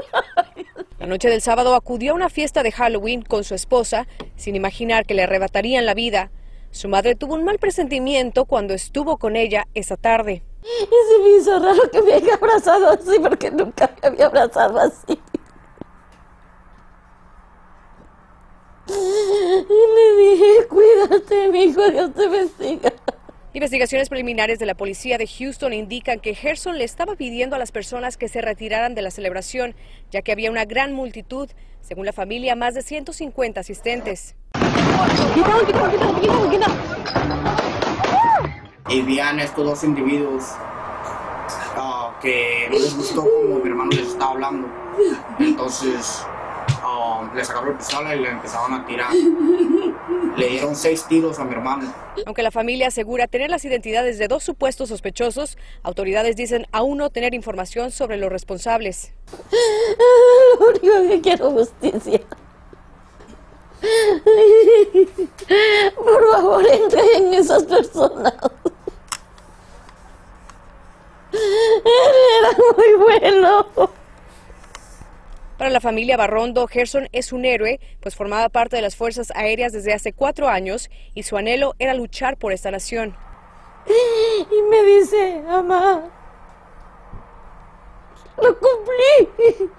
La 0.99 1.07
noche 1.07 1.29
del 1.29 1.43
sábado 1.43 1.75
acudió 1.75 2.13
a 2.13 2.15
una 2.15 2.31
fiesta 2.31 2.63
de 2.63 2.73
Halloween 2.73 3.23
con 3.23 3.45
su 3.45 3.55
esposa, 3.55 4.07
sin 4.37 4.57
imaginar 4.57 5.05
que 5.05 5.15
le 5.15 5.25
arrebatarían 5.25 5.85
la 5.85 5.95
vida. 5.95 6.31
Su 6.71 6.89
madre 6.89 7.15
tuvo 7.17 7.35
un 7.35 7.45
mal 7.45 7.59
presentimiento 7.59 8.47
cuando 8.47 8.73
estuvo 8.73 9.19
con 9.19 9.37
ella 9.37 9.67
esa 9.75 9.99
tarde. 9.99 10.43
Y 10.63 10.87
se 10.89 11.19
me 11.23 11.37
hizo 11.39 11.59
raro 11.59 11.91
que 11.91 12.01
me 12.01 12.15
haya 12.15 12.35
abrazado 12.35 12.89
así, 12.89 13.19
porque 13.19 13.51
nunca 13.51 13.95
me 14.01 14.09
había 14.09 14.27
abrazado 14.27 14.79
así. 14.79 15.21
Y 18.89 18.93
le 18.93 20.31
dije, 20.31 20.67
cuídate, 20.69 21.49
mi 21.49 21.65
hijo, 21.65 21.91
Dios 21.91 22.13
te 22.15 22.29
bendiga. 22.29 22.93
Investigaciones 23.55 24.09
preliminares 24.09 24.59
de 24.59 24.67
la 24.67 24.75
policía 24.75 25.19
de 25.19 25.27
Houston 25.27 25.75
indican 25.75 26.21
que 26.21 26.35
Gerson 26.35 26.79
le 26.79 26.85
estaba 26.85 27.17
pidiendo 27.17 27.55
a 27.55 27.59
las 27.59 27.71
personas 27.71 28.17
que 28.17 28.29
se 28.29 28.41
retiraran 28.41 28.95
de 28.95 29.03
la 29.03 29.11
celebración, 29.11 29.75
ya 30.11 30.23
que 30.23 30.33
había 30.33 30.51
una 30.51 30.65
gran 30.65 30.95
multitud, 30.95 31.51
según 31.83 32.07
la 32.07 32.15
familia, 32.15 32.57
más 32.57 32.75
de 32.75 32.83
150 32.83 33.61
asistentes. 33.61 34.35
Y 38.89 39.03
vean 39.03 39.39
estos 39.39 39.65
dos 39.65 39.85
individuos 39.85 40.45
ah, 41.77 42.19
que 42.23 42.69
no 42.71 42.79
les 42.79 42.97
gustó 42.97 43.23
como 43.23 43.59
mi 43.59 43.69
hermano 43.69 43.91
les 43.91 44.09
estaba 44.09 44.33
hablando. 44.33 44.69
Entonces 45.39 46.25
um, 46.85 47.35
le 47.35 47.45
sacaron 47.45 47.73
la 47.73 47.79
pistola 47.79 48.15
y 48.15 48.21
le 48.21 48.31
empezaron 48.31 48.75
a 48.75 48.87
tirar. 48.87 49.13
Le 50.37 50.49
dieron 50.49 50.75
seis 50.75 51.05
tiros 51.07 51.39
a 51.39 51.45
mi 51.45 51.53
hermano. 51.53 51.93
Aunque 52.25 52.43
la 52.43 52.51
familia 52.51 52.89
asegura 52.89 53.27
tener 53.27 53.51
las 53.51 53.67
identidades 53.67 54.17
de 54.19 54.29
dos 54.29 54.43
supuestos 54.43 54.89
sospechosos, 54.89 55.59
autoridades 55.83 56.37
dicen 56.37 56.67
aún 56.73 56.97
no 56.99 57.11
tener 57.11 57.35
información 57.35 57.91
sobre 57.91 58.17
los 58.17 58.33
responsables. 58.33 59.13
Lo 60.59 60.69
único 60.69 61.09
que 61.09 61.21
quiero 61.21 61.51
justicia. 61.51 62.21
Por 65.97 66.33
favor, 66.33 66.67
entreguen 66.67 67.35
esas 67.35 67.65
personas. 67.65 68.33
Era 71.33 72.57
muy 72.77 72.95
bueno. 73.05 73.67
Para 75.59 75.71
la 75.71 75.81
familia 75.81 76.17
Barrondo, 76.17 76.67
Gerson 76.67 77.09
es 77.13 77.33
un 77.33 77.45
héroe, 77.45 77.79
pues 78.01 78.17
formaba 78.17 78.49
parte 78.49 78.77
de 78.77 78.83
las 78.83 78.97
Fuerzas 78.97 79.33
Aéreas 79.35 79.73
desde 79.73 79.93
hace 79.93 80.13
cuatro 80.13 80.49
años 80.49 80.91
y 81.15 81.23
su 81.23 81.37
anhelo 81.37 81.75
era 81.79 81.95
luchar 81.95 82.37
por 82.37 82.53
esta 82.53 82.71
nación. 82.71 83.15
Y 83.87 84.63
me 84.71 84.83
dice, 84.83 85.43
mamá, 85.47 86.11
lo 88.37 88.59
cumplí. 88.59 89.71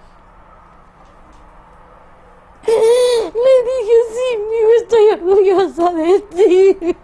Le 2.65 3.53
dije, 3.65 3.97
sí, 4.13 4.37
mijo, 4.37 4.71
estoy 4.77 5.05
orgullosa 5.09 5.91
de 5.93 6.19
ti. 6.19 6.95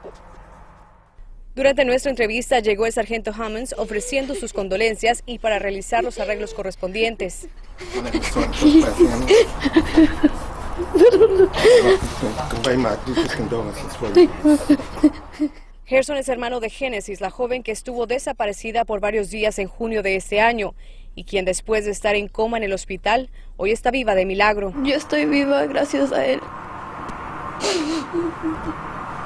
Durante 1.59 1.83
nuestra 1.83 2.09
entrevista 2.09 2.59
llegó 2.61 2.85
el 2.85 2.93
sargento 2.93 3.33
Hammonds 3.37 3.75
ofreciendo 3.77 4.33
sus 4.33 4.53
condolencias 4.53 5.23
y 5.25 5.39
para 5.39 5.59
realizar 5.59 6.05
los 6.05 6.17
arreglos 6.17 6.53
correspondientes. 6.53 7.49
Gerson 15.85 16.15
es 16.15 16.29
hermano 16.29 16.61
de 16.61 16.69
Genesis, 16.69 17.19
la 17.19 17.29
joven 17.29 17.61
que 17.61 17.73
estuvo 17.73 18.07
desaparecida 18.07 18.85
por 18.85 19.01
varios 19.01 19.29
días 19.29 19.59
en 19.59 19.67
junio 19.67 20.01
de 20.01 20.15
este 20.15 20.39
año 20.39 20.75
y 21.13 21.25
quien 21.25 21.43
después 21.43 21.83
de 21.83 21.91
estar 21.91 22.15
en 22.15 22.29
coma 22.29 22.55
en 22.55 22.63
el 22.63 22.71
hospital, 22.71 23.29
hoy 23.57 23.71
está 23.71 23.91
viva 23.91 24.15
de 24.15 24.25
milagro. 24.25 24.73
Yo 24.85 24.95
estoy 24.95 25.25
viva 25.25 25.65
gracias 25.65 26.13
a 26.13 26.25
él. 26.25 26.39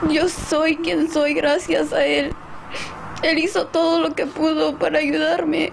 Yo 0.09 0.27
soy 0.27 0.75
quien 0.77 1.09
soy 1.09 1.33
gracias 1.33 1.93
a 1.93 2.05
él. 2.05 2.31
Él 3.23 3.37
hizo 3.37 3.67
todo 3.67 4.01
lo 4.01 4.15
que 4.15 4.25
pudo 4.25 4.77
para 4.77 4.99
ayudarme. 4.99 5.71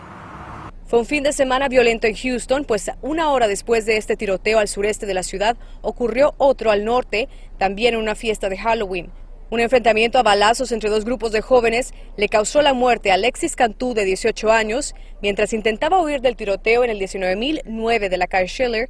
Fue 0.87 0.99
un 0.99 1.07
fin 1.07 1.23
de 1.23 1.33
semana 1.33 1.69
violento 1.69 2.07
en 2.07 2.15
Houston, 2.15 2.65
pues 2.65 2.91
una 3.01 3.31
hora 3.31 3.49
después 3.49 3.87
de 3.87 3.97
este 3.97 4.17
tiroteo 4.17 4.59
al 4.59 4.69
sureste 4.69 5.07
de 5.07 5.15
la 5.15 5.23
ciudad 5.23 5.57
ocurrió 5.83 6.35
otro 6.37 6.71
al 6.71 6.85
norte, 6.85 7.29
también 7.59 7.95
en 7.95 8.01
una 8.01 8.15
fiesta 8.15 8.49
de 8.49 8.59
Halloween. 8.59 9.11
Un 9.51 9.59
enfrentamiento 9.59 10.19
a 10.19 10.23
balazos 10.23 10.71
entre 10.71 10.91
dos 10.91 11.05
grupos 11.05 11.33
de 11.33 11.41
jóvenes 11.41 11.93
le 12.17 12.29
causó 12.29 12.63
la 12.63 12.73
muerte 12.73 13.11
a 13.11 13.15
Alexis 13.15 13.57
Cantú, 13.57 13.95
de 13.95 14.05
18 14.05 14.53
años, 14.53 14.95
mientras 15.23 15.53
intentaba 15.53 16.01
huir 16.01 16.21
del 16.21 16.37
tiroteo 16.37 16.85
en 16.85 16.91
el 16.91 17.01
19009 17.01 18.09
de 18.09 18.17
la 18.17 18.29
calle 18.29 18.47
Schiller. 18.47 18.89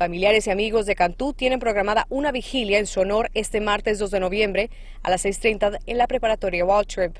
Familiares 0.00 0.46
y 0.46 0.50
amigos 0.50 0.86
de 0.86 0.94
Cantú 0.94 1.34
tienen 1.34 1.60
programada 1.60 2.06
una 2.08 2.32
vigilia 2.32 2.78
en 2.78 2.86
su 2.86 3.00
honor 3.00 3.30
este 3.34 3.60
martes 3.60 3.98
2 3.98 4.10
de 4.10 4.20
noviembre 4.20 4.70
a 5.02 5.10
las 5.10 5.26
6.30 5.26 5.78
en 5.84 5.98
la 5.98 6.06
preparatoria 6.06 6.64
Waltrip. 6.64 7.18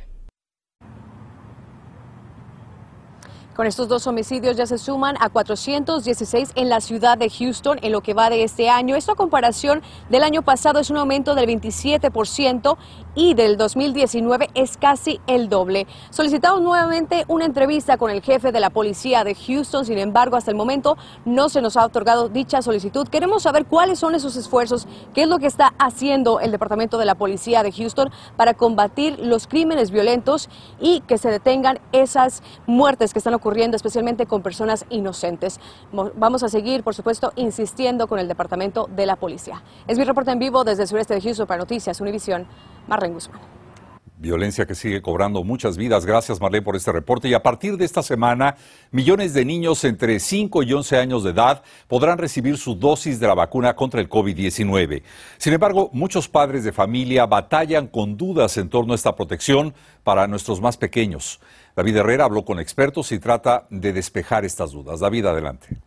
Con 3.54 3.66
estos 3.66 3.88
dos 3.88 4.06
homicidios 4.06 4.56
ya 4.56 4.64
se 4.64 4.78
suman 4.78 5.16
a 5.20 5.28
416 5.28 6.52
en 6.54 6.70
la 6.70 6.80
ciudad 6.80 7.18
de 7.18 7.28
Houston 7.28 7.78
en 7.82 7.92
lo 7.92 8.00
que 8.00 8.14
va 8.14 8.30
de 8.30 8.42
este 8.42 8.70
año. 8.70 8.96
Esto 8.96 9.12
a 9.12 9.16
comparación 9.16 9.82
del 10.08 10.22
año 10.22 10.40
pasado 10.40 10.80
es 10.80 10.88
un 10.88 10.96
aumento 10.96 11.34
del 11.34 11.46
27% 11.46 12.78
y 13.14 13.34
del 13.34 13.56
2019 13.56 14.50
es 14.54 14.76
casi 14.76 15.20
el 15.26 15.48
doble. 15.48 15.86
Solicitamos 16.10 16.60
nuevamente 16.60 17.24
una 17.28 17.44
entrevista 17.44 17.96
con 17.96 18.10
el 18.10 18.22
jefe 18.22 18.52
de 18.52 18.60
la 18.60 18.70
policía 18.70 19.24
de 19.24 19.34
Houston, 19.34 19.84
sin 19.84 19.98
embargo 19.98 20.36
hasta 20.36 20.50
el 20.50 20.56
momento 20.56 20.96
no 21.24 21.48
se 21.48 21.60
nos 21.62 21.76
ha 21.76 21.84
otorgado 21.84 22.28
dicha 22.28 22.62
solicitud. 22.62 23.08
Queremos 23.08 23.42
saber 23.42 23.66
cuáles 23.66 23.98
son 23.98 24.14
esos 24.14 24.36
esfuerzos, 24.36 24.86
qué 25.14 25.22
es 25.22 25.28
lo 25.28 25.38
que 25.38 25.46
está 25.46 25.74
haciendo 25.78 26.40
el 26.40 26.50
Departamento 26.50 26.98
de 26.98 27.04
la 27.04 27.14
Policía 27.14 27.62
de 27.62 27.72
Houston 27.72 28.10
para 28.36 28.54
combatir 28.54 29.18
los 29.18 29.46
crímenes 29.46 29.90
violentos 29.90 30.48
y 30.80 31.00
que 31.00 31.18
se 31.18 31.30
detengan 31.30 31.80
esas 31.92 32.42
muertes 32.66 33.12
que 33.12 33.18
están 33.18 33.34
ocurriendo, 33.34 33.76
especialmente 33.76 34.26
con 34.26 34.42
personas 34.42 34.86
inocentes. 34.90 35.60
Vamos 35.92 36.42
a 36.42 36.48
seguir, 36.48 36.82
por 36.82 36.94
supuesto, 36.94 37.32
insistiendo 37.36 38.06
con 38.06 38.18
el 38.18 38.28
Departamento 38.28 38.88
de 38.94 39.06
la 39.06 39.16
Policía. 39.16 39.62
Es 39.86 39.98
mi 39.98 40.04
reporte 40.04 40.30
en 40.30 40.38
vivo 40.38 40.64
desde 40.64 40.82
el 40.82 40.88
sureste 40.88 41.14
de 41.14 41.20
Houston 41.20 41.46
para 41.46 41.58
Noticias 41.58 42.00
Univisión. 42.00 42.46
Marlene 42.88 43.14
Guzmán. 43.14 43.40
Violencia 44.20 44.66
que 44.66 44.74
sigue 44.74 45.00
cobrando 45.00 45.42
muchas 45.44 45.78
vidas. 45.78 46.04
Gracias, 46.04 46.42
Marlene, 46.42 46.62
por 46.62 46.76
este 46.76 46.92
reporte. 46.92 47.26
Y 47.26 47.32
a 47.32 47.42
partir 47.42 47.78
de 47.78 47.86
esta 47.86 48.02
semana, 48.02 48.56
millones 48.90 49.32
de 49.32 49.46
niños 49.46 49.82
entre 49.84 50.20
5 50.20 50.62
y 50.62 50.74
11 50.74 50.98
años 50.98 51.24
de 51.24 51.30
edad 51.30 51.62
podrán 51.88 52.18
recibir 52.18 52.58
su 52.58 52.74
dosis 52.74 53.18
de 53.18 53.26
la 53.26 53.34
vacuna 53.34 53.74
contra 53.74 53.98
el 53.98 54.10
COVID-19. 54.10 55.02
Sin 55.38 55.54
embargo, 55.54 55.88
muchos 55.94 56.28
padres 56.28 56.64
de 56.64 56.72
familia 56.72 57.24
batallan 57.24 57.86
con 57.86 58.18
dudas 58.18 58.58
en 58.58 58.68
torno 58.68 58.92
a 58.92 58.96
esta 58.96 59.16
protección 59.16 59.72
para 60.04 60.26
nuestros 60.26 60.60
más 60.60 60.76
pequeños. 60.76 61.40
David 61.74 61.96
Herrera 61.96 62.26
habló 62.26 62.44
con 62.44 62.60
expertos 62.60 63.12
y 63.12 63.18
trata 63.18 63.66
de 63.70 63.94
despejar 63.94 64.44
estas 64.44 64.72
dudas. 64.72 65.00
David, 65.00 65.24
adelante. 65.24 65.78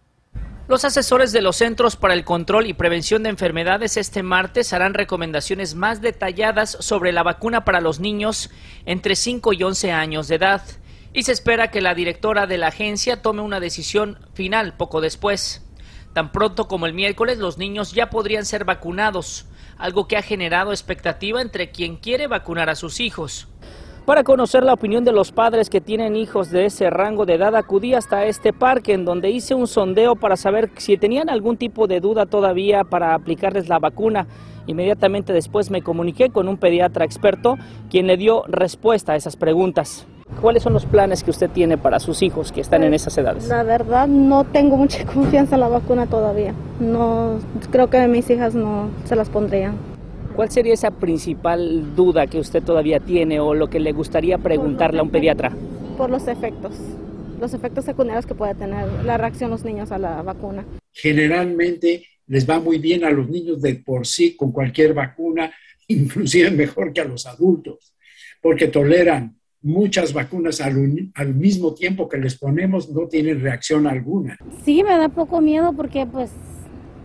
Los 0.73 0.85
asesores 0.85 1.31
de 1.31 1.43
los 1.43 1.57
Centros 1.57 1.95
para 1.95 2.15
el 2.15 2.23
Control 2.23 2.65
y 2.65 2.73
Prevención 2.73 3.21
de 3.21 3.29
Enfermedades 3.29 3.95
este 3.95 4.23
martes 4.23 4.73
harán 4.73 4.95
recomendaciones 4.95 5.75
más 5.75 6.01
detalladas 6.01 6.75
sobre 6.79 7.11
la 7.11 7.21
vacuna 7.21 7.63
para 7.63 7.79
los 7.79 7.99
niños 7.99 8.49
entre 8.87 9.15
5 9.15 9.53
y 9.53 9.61
11 9.61 9.91
años 9.91 10.27
de 10.27 10.37
edad. 10.37 10.63
Y 11.13 11.25
se 11.25 11.31
espera 11.31 11.69
que 11.69 11.79
la 11.79 11.93
directora 11.93 12.47
de 12.47 12.57
la 12.57 12.69
agencia 12.69 13.21
tome 13.21 13.43
una 13.43 13.59
decisión 13.59 14.17
final 14.33 14.75
poco 14.75 14.99
después. 14.99 15.63
Tan 16.13 16.31
pronto 16.31 16.67
como 16.67 16.87
el 16.87 16.95
miércoles, 16.95 17.37
los 17.37 17.59
niños 17.59 17.91
ya 17.91 18.09
podrían 18.09 18.43
ser 18.43 18.65
vacunados, 18.65 19.45
algo 19.77 20.07
que 20.07 20.17
ha 20.17 20.23
generado 20.23 20.71
expectativa 20.71 21.39
entre 21.39 21.69
quien 21.69 21.97
quiere 21.97 22.25
vacunar 22.25 22.71
a 22.71 22.75
sus 22.75 22.99
hijos. 22.99 23.47
Para 24.05 24.25
conocer 24.25 24.63
la 24.65 24.73
opinión 24.73 25.05
de 25.05 25.13
los 25.13 25.31
padres 25.31 25.69
que 25.69 25.79
tienen 25.79 26.17
hijos 26.17 26.51
de 26.51 26.65
ese 26.65 26.89
rango 26.89 27.25
de 27.25 27.35
edad, 27.35 27.55
acudí 27.55 27.93
hasta 27.93 28.25
este 28.25 28.51
parque 28.51 28.91
en 28.91 29.05
donde 29.05 29.29
hice 29.29 29.55
un 29.55 29.65
sondeo 29.65 30.17
para 30.17 30.35
saber 30.35 30.71
si 30.75 30.97
tenían 30.97 31.29
algún 31.29 31.55
tipo 31.55 31.87
de 31.87 32.01
duda 32.01 32.25
todavía 32.25 32.83
para 32.83 33.13
aplicarles 33.13 33.69
la 33.69 33.79
vacuna. 33.79 34.27
Inmediatamente 34.67 35.31
después 35.31 35.71
me 35.71 35.81
comuniqué 35.81 36.29
con 36.31 36.49
un 36.49 36.57
pediatra 36.57 37.05
experto 37.05 37.57
quien 37.89 38.07
le 38.07 38.17
dio 38.17 38.43
respuesta 38.47 39.13
a 39.13 39.15
esas 39.15 39.37
preguntas. 39.37 40.05
¿Cuáles 40.41 40.63
son 40.63 40.73
los 40.73 40.85
planes 40.85 41.23
que 41.23 41.31
usted 41.31 41.49
tiene 41.49 41.77
para 41.77 42.01
sus 42.01 42.23
hijos 42.23 42.51
que 42.51 42.59
están 42.59 42.83
en 42.83 42.89
Pues, 42.89 43.03
esas 43.03 43.17
edades? 43.17 43.47
La 43.47 43.63
verdad 43.63 44.07
no 44.07 44.43
tengo 44.43 44.75
mucha 44.75 45.05
confianza 45.13 45.55
en 45.55 45.61
la 45.61 45.69
vacuna 45.69 46.07
todavía. 46.07 46.53
No 46.81 47.39
creo 47.71 47.89
que 47.89 48.05
mis 48.09 48.29
hijas 48.29 48.53
no 48.53 48.89
se 49.05 49.15
las 49.15 49.29
pondrían. 49.29 49.92
¿Cuál 50.35 50.49
sería 50.49 50.73
esa 50.73 50.91
principal 50.91 51.95
duda 51.95 52.25
que 52.27 52.39
usted 52.39 52.63
todavía 52.63 52.99
tiene 52.99 53.39
o 53.39 53.53
lo 53.53 53.69
que 53.69 53.79
le 53.79 53.91
gustaría 53.91 54.37
preguntarle 54.37 54.99
a 54.99 55.03
un 55.03 55.09
pediatra? 55.11 55.51
Por 55.97 56.09
los 56.09 56.27
efectos, 56.27 56.73
los 57.39 57.53
efectos 57.53 57.85
secundarios 57.85 58.25
que 58.25 58.33
puede 58.33 58.55
tener 58.55 58.87
la 59.05 59.17
reacción 59.17 59.51
los 59.51 59.63
niños 59.63 59.91
a 59.91 59.99
la 59.99 60.21
vacuna. 60.23 60.65
Generalmente 60.91 62.05
les 62.27 62.49
va 62.49 62.59
muy 62.59 62.79
bien 62.79 63.03
a 63.03 63.11
los 63.11 63.29
niños 63.29 63.61
de 63.61 63.75
por 63.75 64.07
sí 64.07 64.35
con 64.35 64.51
cualquier 64.51 64.93
vacuna, 64.95 65.51
inclusive 65.87 66.49
mejor 66.51 66.93
que 66.93 67.01
a 67.01 67.05
los 67.05 67.27
adultos, 67.27 67.93
porque 68.41 68.67
toleran 68.67 69.35
muchas 69.61 70.13
vacunas 70.13 70.59
al, 70.61 70.77
un- 70.77 71.11
al 71.15 71.35
mismo 71.35 71.73
tiempo 71.75 72.09
que 72.09 72.17
les 72.17 72.37
ponemos, 72.37 72.89
no 72.89 73.07
tienen 73.07 73.39
reacción 73.41 73.85
alguna. 73.87 74.37
Sí, 74.65 74.83
me 74.83 74.97
da 74.97 75.09
poco 75.09 75.39
miedo 75.41 75.73
porque 75.73 76.05
pues 76.05 76.31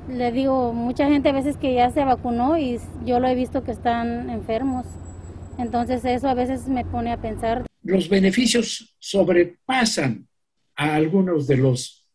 le 0.08 0.32
digo, 0.32 0.72
mucha 0.72 1.08
gente 1.08 1.28
a 1.28 1.32
veces 1.32 1.56
que 1.56 1.74
ya 1.74 1.90
se 1.90 2.04
vacunó 2.04 2.58
y 2.58 2.78
yo 3.04 3.20
lo 3.20 3.28
he 3.28 3.34
visto 3.34 3.62
que 3.62 3.72
están 3.72 4.30
enfermos. 4.30 4.86
Entonces 5.58 6.04
eso 6.04 6.28
a 6.28 6.34
veces 6.34 6.68
me 6.68 6.84
pone 6.84 7.12
a 7.12 7.20
pensar. 7.20 7.66
Los 7.82 8.08
beneficios 8.08 8.96
sobrepasan 8.98 10.28
a 10.76 10.94
algunos 10.94 11.46
de 11.46 11.56
los, 11.56 12.06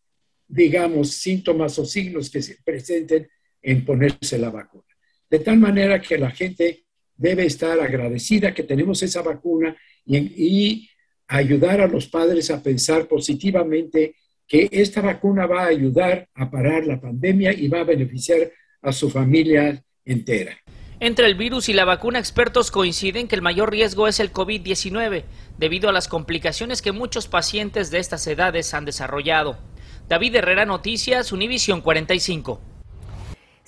digamos, 0.48 1.12
síntomas 1.12 1.78
o 1.80 1.86
signos 1.86 2.30
que 2.30 2.42
se 2.42 2.58
presenten 2.64 3.28
en 3.62 3.86
ponerse 3.86 4.38
la 4.38 4.50
vacuna. 4.50 4.84
De 5.30 5.40
tal 5.40 5.58
manera 5.58 6.02
que 6.02 6.18
la 6.18 6.32
gente 6.32 6.86
debe 7.16 7.46
estar 7.46 7.80
agradecida 7.80 8.54
que 8.54 8.64
tenemos 8.64 9.04
esa 9.04 9.22
vacuna 9.22 9.76
y, 10.06 10.18
y 10.18 10.90
ayudar 11.28 11.82
a 11.82 11.88
los 11.88 12.08
padres 12.08 12.50
a 12.52 12.62
pensar 12.62 13.08
positivamente 13.08 14.16
que 14.54 14.70
esta 14.72 15.02
vacuna 15.02 15.48
va 15.48 15.64
a 15.64 15.70
ayudar 15.70 16.30
a 16.36 16.52
parar 16.52 16.86
la 16.86 17.02
pandemia 17.02 17.52
y 17.54 17.68
va 17.70 17.80
a 17.80 17.86
beneficiar 17.86 18.52
a 18.84 18.92
su 18.92 19.10
familia 19.10 19.84
entera. 20.06 20.56
Entre 21.00 21.26
el 21.26 21.34
virus 21.34 21.70
y 21.70 21.74
la 21.74 21.86
vacuna, 21.86 22.20
expertos 22.20 22.70
coinciden 22.70 23.28
que 23.28 23.34
el 23.34 23.42
mayor 23.42 23.72
riesgo 23.72 24.08
es 24.08 24.20
el 24.20 24.32
COVID-19, 24.32 25.24
debido 25.58 25.90
a 25.90 25.92
las 25.92 26.08
complicaciones 26.08 26.84
que 26.84 26.92
muchos 26.92 27.28
pacientes 27.28 27.90
de 27.90 27.98
estas 27.98 28.28
edades 28.28 28.76
han 28.76 28.86
desarrollado. 28.86 29.58
David 30.08 30.36
Herrera, 30.36 30.68
Noticias, 30.68 31.32
Univisión 31.32 31.82
45. 31.82 32.62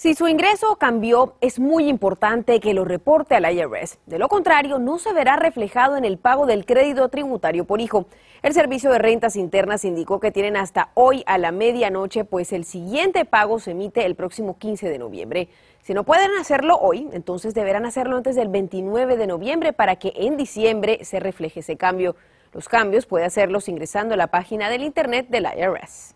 Si 0.06 0.14
su 0.14 0.28
ingreso 0.28 0.76
cambió, 0.76 1.34
es 1.42 1.60
muy 1.60 1.90
importante 1.90 2.60
que 2.60 2.76
lo 2.76 2.86
reporte 2.86 3.34
al 3.34 3.52
IRS. 3.52 3.98
De 4.06 4.20
lo 4.20 4.30
contrario, 4.30 4.78
no 4.78 5.00
se 5.00 5.12
verá 5.14 5.36
reflejado 5.36 5.98
en 5.98 6.06
el 6.06 6.20
pago 6.20 6.46
del 6.46 6.68
crédito 6.68 7.10
tributario 7.10 7.66
por 7.66 7.82
hijo. 7.82 8.06
El 8.44 8.54
Servicio 8.54 8.92
de 8.92 9.00
Rentas 9.00 9.36
Internas 9.36 9.84
indicó 9.84 10.20
que 10.20 10.30
tienen 10.30 10.58
hasta 10.58 10.92
hoy 10.94 11.24
a 11.26 11.40
la 11.40 11.52
medianoche, 11.52 12.24
pues 12.24 12.54
el 12.54 12.66
siguiente 12.66 13.26
pago 13.26 13.58
se 13.58 13.72
emite 13.72 14.06
el 14.06 14.14
próximo 14.14 14.60
15 14.60 14.90
de 14.90 15.00
noviembre. 15.00 15.50
Si 15.82 15.96
no 15.96 16.04
pueden 16.04 16.30
hacerlo 16.40 16.78
hoy, 16.78 17.10
entonces 17.12 17.56
deberán 17.56 17.88
hacerlo 17.88 18.16
antes 18.16 18.36
del 18.36 18.50
29 18.50 19.18
de 19.18 19.26
noviembre 19.26 19.74
para 19.74 19.96
que 19.96 20.14
en 20.18 20.38
diciembre 20.38 21.04
se 21.04 21.20
refleje 21.20 21.62
ese 21.62 21.78
cambio. 21.78 22.16
Los 22.54 22.70
cambios 22.70 23.08
puede 23.08 23.26
hacerlos 23.26 23.68
ingresando 23.70 24.14
a 24.14 24.18
la 24.18 24.28
página 24.28 24.70
del 24.70 24.84
Internet 24.84 25.30
del 25.30 25.48
IRS. 25.58 26.14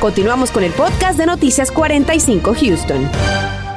Continuamos 0.00 0.52
con 0.52 0.62
el 0.62 0.70
podcast 0.72 1.18
de 1.18 1.26
Noticias 1.26 1.72
45 1.72 2.54
Houston. 2.54 3.67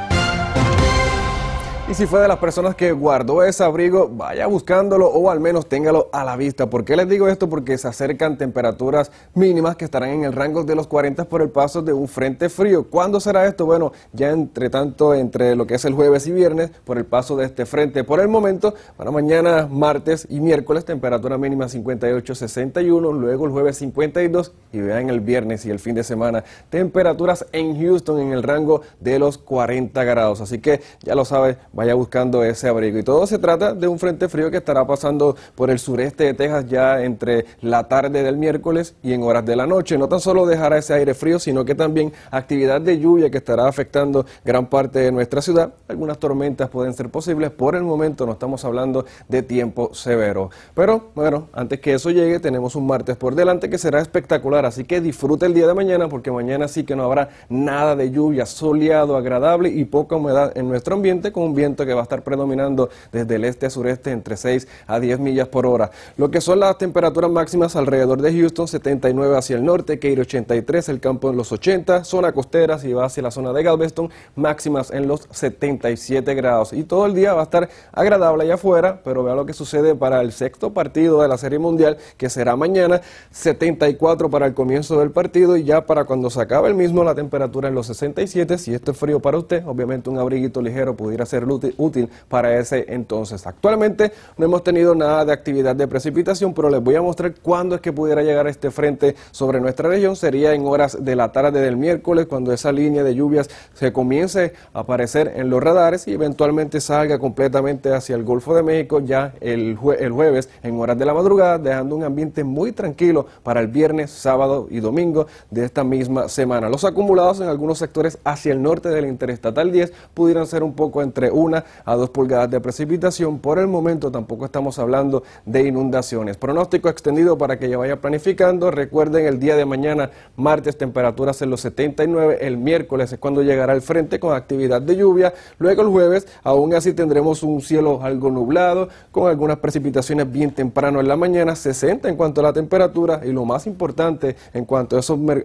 Y 1.92 1.94
si 1.94 2.06
fue 2.06 2.22
de 2.22 2.28
las 2.28 2.38
personas 2.38 2.74
que 2.74 2.90
guardó 2.90 3.42
ese 3.42 3.62
abrigo, 3.62 4.08
vaya 4.10 4.46
buscándolo 4.46 5.08
o 5.08 5.30
al 5.30 5.40
menos 5.40 5.68
téngalo 5.68 6.08
a 6.10 6.24
la 6.24 6.36
vista. 6.36 6.70
¿Por 6.70 6.86
qué 6.86 6.96
les 6.96 7.06
digo 7.06 7.28
esto? 7.28 7.50
Porque 7.50 7.76
se 7.76 7.86
acercan 7.86 8.38
temperaturas 8.38 9.12
mínimas 9.34 9.76
que 9.76 9.84
estarán 9.84 10.08
en 10.08 10.24
el 10.24 10.32
rango 10.32 10.64
de 10.64 10.74
los 10.74 10.86
40 10.86 11.26
por 11.26 11.42
el 11.42 11.50
paso 11.50 11.82
de 11.82 11.92
un 11.92 12.08
frente 12.08 12.48
frío. 12.48 12.88
¿Cuándo 12.88 13.20
será 13.20 13.46
esto? 13.46 13.66
Bueno, 13.66 13.92
ya 14.14 14.30
entre 14.30 14.70
tanto 14.70 15.14
entre 15.14 15.54
lo 15.54 15.66
que 15.66 15.74
es 15.74 15.84
el 15.84 15.92
jueves 15.92 16.26
y 16.26 16.32
viernes 16.32 16.70
por 16.70 16.96
el 16.96 17.04
paso 17.04 17.36
de 17.36 17.44
este 17.44 17.66
frente. 17.66 18.04
Por 18.04 18.20
el 18.20 18.28
momento, 18.28 18.72
para 18.96 19.10
mañana, 19.10 19.68
martes 19.70 20.26
y 20.30 20.40
miércoles, 20.40 20.86
temperatura 20.86 21.36
mínima 21.36 21.68
58, 21.68 22.34
61, 22.34 23.12
luego 23.12 23.44
el 23.44 23.52
jueves 23.52 23.76
52 23.76 24.52
y 24.72 24.80
vean 24.80 25.10
el 25.10 25.20
viernes 25.20 25.66
y 25.66 25.70
el 25.70 25.78
fin 25.78 25.94
de 25.94 26.04
semana 26.04 26.42
temperaturas 26.70 27.44
en 27.52 27.78
Houston 27.78 28.18
en 28.18 28.32
el 28.32 28.42
rango 28.42 28.80
de 28.98 29.18
los 29.18 29.36
40 29.36 30.02
grados. 30.04 30.40
Así 30.40 30.58
que 30.58 30.80
ya 31.02 31.14
lo 31.14 31.26
sabe, 31.26 31.58
vaya 31.74 31.81
buscando 31.92 32.44
ese 32.44 32.68
abrigo. 32.68 32.98
Y 32.98 33.02
todo 33.02 33.26
se 33.26 33.38
trata 33.38 33.74
de 33.74 33.88
un 33.88 33.98
frente 33.98 34.28
frío 34.28 34.50
que 34.50 34.58
estará 34.58 34.86
pasando 34.86 35.36
por 35.54 35.70
el 35.70 35.78
sureste 35.78 36.24
de 36.24 36.34
Texas 36.34 36.66
ya 36.68 37.02
entre 37.02 37.44
la 37.60 37.88
tarde 37.88 38.22
del 38.22 38.36
miércoles 38.36 38.94
y 39.02 39.12
en 39.12 39.22
horas 39.22 39.44
de 39.44 39.56
la 39.56 39.66
noche. 39.66 39.98
No 39.98 40.08
tan 40.08 40.20
solo 40.20 40.46
dejará 40.46 40.78
ese 40.78 40.94
aire 40.94 41.14
frío, 41.14 41.38
sino 41.38 41.64
que 41.64 41.74
también 41.74 42.12
actividad 42.30 42.80
de 42.80 42.98
lluvia 42.98 43.30
que 43.30 43.38
estará 43.38 43.66
afectando 43.66 44.24
gran 44.44 44.66
parte 44.66 45.00
de 45.00 45.12
nuestra 45.12 45.42
ciudad. 45.42 45.72
Algunas 45.88 46.18
tormentas 46.18 46.70
pueden 46.70 46.94
ser 46.94 47.08
posibles. 47.08 47.50
Por 47.50 47.74
el 47.74 47.82
momento 47.82 48.26
no 48.26 48.32
estamos 48.32 48.64
hablando 48.64 49.04
de 49.28 49.42
tiempo 49.42 49.92
severo. 49.92 50.50
Pero 50.74 51.10
bueno, 51.14 51.48
antes 51.52 51.80
que 51.80 51.94
eso 51.94 52.10
llegue, 52.10 52.38
tenemos 52.38 52.76
un 52.76 52.86
martes 52.86 53.16
por 53.16 53.34
delante 53.34 53.68
que 53.68 53.78
será 53.78 54.00
espectacular. 54.00 54.66
Así 54.66 54.84
que 54.84 55.00
disfrute 55.00 55.46
el 55.46 55.54
día 55.54 55.66
de 55.66 55.74
mañana 55.74 56.08
porque 56.08 56.30
mañana 56.30 56.68
sí 56.68 56.84
que 56.84 56.94
no 56.94 57.04
habrá 57.04 57.30
nada 57.48 57.96
de 57.96 58.10
lluvia, 58.10 58.46
soleado, 58.46 59.16
agradable 59.16 59.68
y 59.68 59.84
poca 59.84 60.16
humedad 60.16 60.52
en 60.54 60.68
nuestro 60.68 60.94
ambiente 60.94 61.32
con 61.32 61.44
un 61.44 61.54
viento 61.54 61.71
que 61.76 61.94
va 61.94 62.00
a 62.00 62.02
estar 62.02 62.22
predominando 62.22 62.90
desde 63.10 63.36
el 63.36 63.44
este 63.44 63.66
a 63.66 63.70
sureste 63.70 64.10
entre 64.10 64.36
6 64.36 64.68
a 64.86 65.00
10 65.00 65.18
millas 65.18 65.48
por 65.48 65.66
hora. 65.66 65.90
Lo 66.16 66.30
que 66.30 66.40
son 66.40 66.60
las 66.60 66.78
temperaturas 66.78 67.30
máximas 67.30 67.74
alrededor 67.76 68.20
de 68.20 68.32
Houston, 68.32 68.68
79 68.68 69.36
hacia 69.36 69.56
el 69.56 69.64
norte, 69.64 69.98
Keir 69.98 70.20
83, 70.20 70.88
el 70.90 71.00
campo 71.00 71.30
en 71.30 71.36
los 71.36 71.50
80, 71.52 72.04
zona 72.04 72.32
costera, 72.32 72.78
si 72.78 72.92
va 72.92 73.06
hacia 73.06 73.22
la 73.22 73.30
zona 73.30 73.52
de 73.52 73.62
Galveston, 73.62 74.10
máximas 74.36 74.90
en 74.90 75.08
los 75.08 75.28
77 75.30 76.34
grados. 76.34 76.72
Y 76.72 76.84
todo 76.84 77.06
el 77.06 77.14
día 77.14 77.34
va 77.34 77.40
a 77.40 77.44
estar 77.44 77.68
agradable 77.92 78.44
allá 78.44 78.54
afuera, 78.54 79.00
pero 79.02 79.24
vea 79.24 79.34
lo 79.34 79.46
que 79.46 79.52
sucede 79.52 79.94
para 79.94 80.20
el 80.20 80.32
sexto 80.32 80.72
partido 80.72 81.22
de 81.22 81.28
la 81.28 81.38
Serie 81.38 81.58
Mundial, 81.58 81.96
que 82.16 82.28
será 82.28 82.56
mañana, 82.56 83.00
74 83.30 84.30
para 84.30 84.46
el 84.46 84.54
comienzo 84.54 84.98
del 84.98 85.10
partido 85.10 85.56
y 85.56 85.64
ya 85.64 85.86
para 85.86 86.04
cuando 86.04 86.30
se 86.30 86.40
acabe 86.40 86.68
el 86.68 86.74
mismo 86.74 87.04
la 87.04 87.14
temperatura 87.14 87.68
en 87.68 87.74
los 87.74 87.86
67. 87.86 88.58
Si 88.58 88.74
esto 88.74 88.92
es 88.92 88.96
frío 88.96 89.20
para 89.20 89.38
usted, 89.38 89.64
obviamente 89.66 90.10
un 90.10 90.18
abriguito 90.18 90.60
ligero 90.60 90.94
pudiera 90.96 91.26
ser 91.26 91.46
útil 91.76 92.08
para 92.28 92.58
ese 92.58 92.84
entonces. 92.88 93.46
Actualmente 93.46 94.12
no 94.36 94.46
hemos 94.46 94.64
tenido 94.64 94.94
nada 94.94 95.24
de 95.24 95.32
actividad 95.32 95.76
de 95.76 95.88
precipitación, 95.88 96.54
pero 96.54 96.70
les 96.70 96.82
voy 96.82 96.96
a 96.96 97.02
mostrar 97.02 97.34
cuándo 97.40 97.74
es 97.74 97.80
que 97.80 97.92
pudiera 97.92 98.22
llegar 98.22 98.46
este 98.46 98.70
frente 98.70 99.14
sobre 99.30 99.60
nuestra 99.60 99.88
región. 99.88 100.16
Sería 100.16 100.54
en 100.54 100.66
horas 100.66 101.04
de 101.04 101.16
la 101.16 101.32
tarde 101.32 101.60
del 101.60 101.76
miércoles, 101.76 102.26
cuando 102.26 102.52
esa 102.52 102.72
línea 102.72 103.02
de 103.02 103.14
lluvias 103.14 103.48
se 103.74 103.92
comience 103.92 104.54
a 104.72 104.80
aparecer 104.80 105.32
en 105.36 105.50
los 105.50 105.62
radares 105.62 106.06
y 106.08 106.12
eventualmente 106.12 106.80
salga 106.80 107.18
completamente 107.18 107.92
hacia 107.92 108.16
el 108.16 108.24
Golfo 108.24 108.54
de 108.54 108.62
México 108.62 109.00
ya 109.00 109.34
el, 109.40 109.76
jueves 109.76 110.48
en 110.62 110.78
horas 110.78 110.98
de 110.98 111.06
la 111.06 111.14
madrugada, 111.14 111.58
dejando 111.58 111.96
un 111.96 112.04
ambiente 112.04 112.44
muy 112.44 112.72
tranquilo 112.72 113.26
para 113.42 113.60
el 113.60 113.68
viernes, 113.68 114.10
sábado 114.10 114.66
y 114.70 114.80
domingo 114.80 115.26
de 115.50 115.64
esta 115.64 115.84
misma 115.84 116.28
semana. 116.28 116.68
Los 116.68 116.84
acumulados 116.84 117.40
en 117.40 117.48
algunos 117.48 117.78
sectores 117.78 118.18
hacia 118.24 118.52
el 118.52 118.62
norte 118.62 118.88
del 118.88 119.06
Interestatal 119.06 119.72
10 119.72 119.92
pudieran 120.14 120.46
ser 120.46 120.62
un 120.62 120.74
poco 120.74 121.02
entre 121.02 121.30
una 121.42 121.64
a 121.84 121.94
2 121.96 122.10
pulgadas 122.10 122.50
de 122.50 122.60
precipitación. 122.60 123.38
Por 123.38 123.58
el 123.58 123.66
momento 123.66 124.10
tampoco 124.10 124.44
estamos 124.44 124.78
hablando 124.78 125.22
de 125.44 125.66
inundaciones. 125.66 126.36
Pronóstico 126.36 126.88
extendido 126.88 127.36
para 127.36 127.58
que 127.58 127.68
ya 127.68 127.78
vaya 127.78 128.00
planificando. 128.00 128.70
Recuerden 128.70 129.26
el 129.26 129.38
día 129.38 129.56
de 129.56 129.64
mañana, 129.64 130.10
martes, 130.36 130.76
temperaturas 130.78 131.42
en 131.42 131.50
los 131.50 131.60
79. 131.60 132.38
El 132.40 132.56
miércoles 132.56 133.12
es 133.12 133.18
cuando 133.18 133.42
llegará 133.42 133.72
el 133.72 133.82
frente 133.82 134.20
con 134.20 134.34
actividad 134.34 134.80
de 134.80 134.96
lluvia. 134.96 135.34
Luego 135.58 135.82
el 135.82 135.88
jueves, 135.88 136.26
aún 136.42 136.74
así 136.74 136.92
tendremos 136.92 137.42
un 137.42 137.60
cielo 137.60 138.00
algo 138.02 138.30
nublado 138.30 138.88
con 139.10 139.28
algunas 139.28 139.58
precipitaciones 139.58 140.30
bien 140.30 140.52
temprano 140.52 141.00
en 141.00 141.08
la 141.08 141.16
mañana. 141.16 141.56
60 141.56 142.08
en 142.08 142.16
cuanto 142.16 142.40
a 142.40 142.44
la 142.44 142.52
temperatura 142.52 143.20
y 143.24 143.32
lo 143.32 143.44
más 143.44 143.66
importante 143.66 144.36
en 144.52 144.64
cuanto 144.64 144.96
a, 144.96 145.00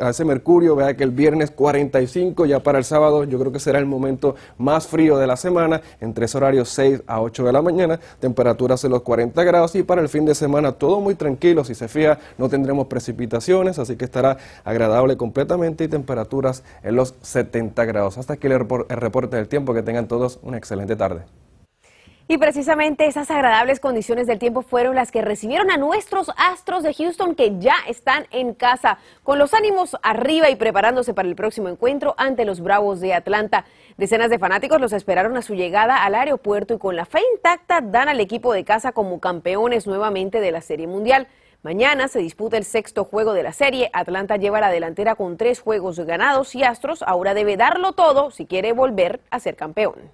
a 0.06 0.10
ese 0.10 0.26
mercurio, 0.26 0.76
vea 0.76 0.96
que 0.96 1.04
el 1.04 1.12
viernes 1.12 1.52
45 1.52 2.46
ya 2.46 2.62
para 2.62 2.78
el 2.78 2.84
sábado 2.84 3.24
yo 3.24 3.40
creo 3.40 3.52
que 3.52 3.60
será 3.60 3.80
el 3.80 3.86
momento 3.86 4.36
más 4.58 4.88
frío 4.88 5.18
de 5.18 5.28
la 5.28 5.38
semana 5.38 5.82
entre 6.00 6.26
ese 6.26 6.38
horario 6.38 6.66
6 6.66 7.04
a 7.08 7.22
8 7.22 7.46
de 7.46 7.52
la 7.54 7.62
mañana, 7.62 8.00
temperaturas 8.20 8.84
en 8.84 8.92
los 8.92 9.02
40 9.02 9.44
grados 9.44 9.76
y 9.76 9.84
para 9.84 10.02
el 10.02 10.10
fin 10.10 10.26
de 10.26 10.36
semana 10.36 10.74
todo 10.74 11.00
muy 11.00 11.16
tranquilo, 11.16 11.64
si 11.64 11.76
se 11.76 11.88
fija 11.88 12.20
no 12.38 12.50
tendremos 12.50 12.88
precipitaciones, 12.88 13.80
así 13.80 13.96
que 13.96 14.06
estará 14.06 14.38
agradable 14.64 15.18
completamente 15.18 15.84
y 15.84 15.88
temperaturas 15.88 16.64
en 16.84 16.96
los 16.96 17.16
70 17.22 17.86
grados. 17.86 18.18
Hasta 18.18 18.34
aquí 18.34 18.48
el 18.48 18.60
reporte 18.60 19.36
del 19.36 19.48
tiempo, 19.48 19.74
que 19.74 19.84
tengan 19.84 20.08
todos 20.08 20.40
una 20.44 20.58
excelente 20.58 20.96
tarde. 20.96 21.22
Y 22.30 22.38
precisamente 22.38 23.08
esas 23.08 23.32
agradables 23.32 23.80
condiciones 23.80 24.28
del 24.28 24.38
tiempo 24.38 24.62
fueron 24.62 24.96
las 24.96 25.12
que 25.12 25.22
recibieron 25.22 25.72
a 25.72 25.78
nuestros 25.78 26.30
astros 26.36 26.84
de 26.84 26.94
Houston 26.94 27.36
que 27.36 27.58
ya 27.58 27.76
están 27.88 28.28
en 28.32 28.54
casa, 28.54 28.98
con 29.24 29.40
los 29.40 29.54
ánimos 29.54 29.96
arriba 30.04 30.50
y 30.50 30.58
preparándose 30.58 31.14
para 31.14 31.30
el 31.30 31.38
próximo 31.38 31.70
encuentro 31.70 32.16
ante 32.18 32.44
los 32.44 32.60
Bravos 32.60 33.00
de 33.00 33.14
Atlanta. 33.14 33.64
Decenas 33.96 34.30
de 34.30 34.40
fanáticos 34.40 34.82
los 34.82 34.92
esperaron 34.92 35.38
a 35.38 35.42
su 35.42 35.56
llegada 35.56 36.04
al 36.04 36.16
aeropuerto 36.16 36.74
y 36.74 36.80
con 36.80 36.98
la 36.98 37.06
fe 37.06 37.22
intacta 37.34 37.80
dan 37.80 38.10
al 38.10 38.20
equipo 38.20 38.52
de 38.52 38.66
casa 38.66 38.92
como 38.92 39.22
campeones 39.22 39.88
nuevamente 39.88 40.42
de 40.42 40.52
la 40.52 40.60
Serie 40.60 40.88
Mundial. 40.88 41.30
Mañana 41.64 42.10
se 42.10 42.20
disputa 42.20 42.58
el 42.58 42.66
sexto 42.66 43.06
juego 43.06 43.32
de 43.32 43.44
la 43.44 43.54
serie. 43.54 43.90
Atlanta 43.94 44.36
lleva 44.36 44.60
la 44.60 44.70
delantera 44.70 45.16
con 45.16 45.38
tres 45.38 45.62
juegos 45.62 45.98
ganados 46.02 46.54
y 46.56 46.64
Astros 46.66 47.04
ahora 47.04 47.34
debe 47.34 47.56
darlo 47.56 47.94
todo 47.94 48.32
si 48.32 48.46
quiere 48.46 48.74
volver 48.74 49.22
a 49.32 49.40
ser 49.40 49.56
campeón. 49.56 50.12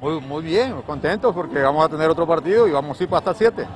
Muy, 0.00 0.20
muy 0.20 0.44
bien, 0.44 0.80
contentos 0.82 1.34
porque 1.34 1.60
vamos 1.60 1.84
a 1.84 1.88
tener 1.88 2.08
otro 2.08 2.24
partido 2.24 2.68
y 2.68 2.70
vamos 2.70 2.98
a 2.98 3.02
ir 3.02 3.08
para 3.08 3.18
hasta 3.18 3.34
siete. 3.34 3.66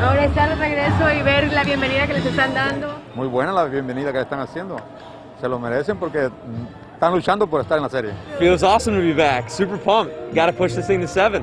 Ahora 0.00 0.24
está 0.26 0.52
el 0.52 0.58
regreso 0.58 1.12
y 1.12 1.22
ver 1.22 1.52
la 1.52 1.64
bienvenida 1.64 2.06
que 2.06 2.14
les 2.14 2.26
están 2.26 2.54
dando. 2.54 2.94
Muy 3.16 3.26
buena 3.26 3.52
la 3.52 3.64
bienvenida 3.64 4.12
que 4.12 4.20
están 4.20 4.38
haciendo. 4.38 4.76
Se 5.40 5.48
lo 5.48 5.58
merecen 5.58 5.96
porque 5.96 6.30
están 6.94 7.12
luchando 7.12 7.48
por 7.48 7.60
estar 7.60 7.78
en 7.78 7.82
la 7.82 7.88
serie. 7.88 8.12
Feels 8.38 8.62
awesome 8.62 8.96
to 8.96 9.02
be 9.02 9.12
back. 9.12 9.48
Super 9.48 9.76
pumped. 9.78 10.14
Gotta 10.32 10.52
push 10.52 10.76
this 10.76 10.86
thing 10.86 11.00
to 11.00 11.08
seven. 11.08 11.42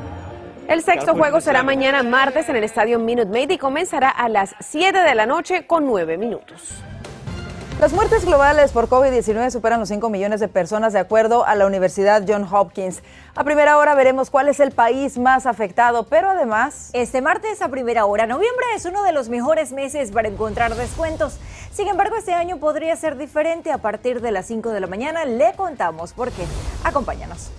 El 0.70 0.82
sexto 0.82 1.14
juego 1.14 1.42
será 1.42 1.62
mañana 1.62 2.02
martes 2.02 2.48
en 2.48 2.56
el 2.56 2.64
estadio 2.64 2.98
Minute 2.98 3.30
Maid 3.30 3.52
y 3.52 3.58
comenzará 3.58 4.10
a 4.10 4.30
las 4.30 4.56
7 4.62 4.98
de 4.98 5.16
la 5.16 5.26
noche 5.26 5.68
con 5.68 5.86
9 5.86 6.18
minutos. 6.18 6.82
Las 7.80 7.92
muertes 7.92 8.24
globales 8.24 8.72
por 8.72 8.88
COVID-19 8.88 9.52
superan 9.52 9.82
los 9.82 9.90
5 9.90 10.10
millones 10.10 10.40
de 10.40 10.48
personas 10.48 10.94
de 10.94 11.00
acuerdo 11.00 11.46
a 11.46 11.56
la 11.56 11.66
Universidad 11.66 12.24
John 12.26 12.48
Hopkins. 12.50 13.02
A 13.36 13.44
primera 13.44 13.78
hora 13.78 13.94
veremos 13.96 14.30
cuál 14.30 14.48
es 14.48 14.62
el 14.62 14.72
país 14.72 15.18
más 15.18 15.46
afectado, 15.46 16.04
pero 16.04 16.30
además... 16.30 16.90
Este 16.94 17.22
martes 17.22 17.62
a 17.62 17.68
primera 17.68 18.06
hora, 18.06 18.28
noviembre 18.28 18.66
es 18.76 18.86
uno 18.86 19.04
de 19.04 19.12
los 19.12 19.28
mejores 19.28 19.74
meses 19.74 20.12
para 20.12 20.30
encontrar 20.30 20.74
descuentos. 20.76 21.38
Sin 21.74 21.90
embargo, 21.90 22.16
este 22.16 22.34
año 22.34 22.58
podría 22.58 22.96
ser 22.96 23.18
diferente. 23.18 23.74
A 23.74 23.80
partir 23.80 24.22
de 24.22 24.32
las 24.32 24.46
5 24.46 24.70
de 24.70 24.80
la 24.80 24.88
mañana 24.88 25.26
le 25.26 25.54
contamos 25.58 26.14
por 26.14 26.32
qué. 26.32 26.46
Acompáñanos. 26.86 27.52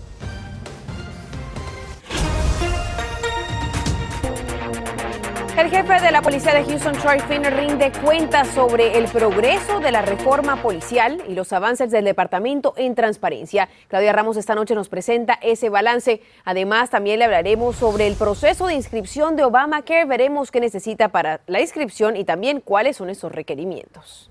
El 5.56 5.70
jefe 5.70 6.00
de 6.02 6.10
la 6.10 6.20
policía 6.20 6.52
de 6.52 6.64
Houston, 6.64 6.92
Troy 6.92 7.18
Finner, 7.20 7.56
rinde 7.56 7.90
cuentas 8.04 8.46
sobre 8.48 8.98
el 8.98 9.06
progreso 9.06 9.80
de 9.80 9.90
la 9.90 10.02
reforma 10.02 10.60
policial 10.60 11.22
y 11.26 11.32
los 11.32 11.50
avances 11.54 11.90
del 11.90 12.04
departamento 12.04 12.74
en 12.76 12.94
transparencia. 12.94 13.70
Claudia 13.88 14.12
Ramos 14.12 14.36
esta 14.36 14.54
noche 14.54 14.74
nos 14.74 14.90
presenta 14.90 15.38
ese 15.40 15.70
balance. 15.70 16.20
Además, 16.44 16.90
también 16.90 17.20
le 17.20 17.24
hablaremos 17.24 17.76
sobre 17.76 18.06
el 18.06 18.16
proceso 18.16 18.66
de 18.66 18.74
inscripción 18.74 19.34
de 19.34 19.44
Obamacare. 19.44 20.04
Veremos 20.04 20.50
qué 20.50 20.60
necesita 20.60 21.08
para 21.08 21.40
la 21.46 21.62
inscripción 21.62 22.16
y 22.16 22.24
también 22.24 22.60
cuáles 22.60 22.98
son 22.98 23.08
esos 23.08 23.32
requerimientos. 23.32 24.30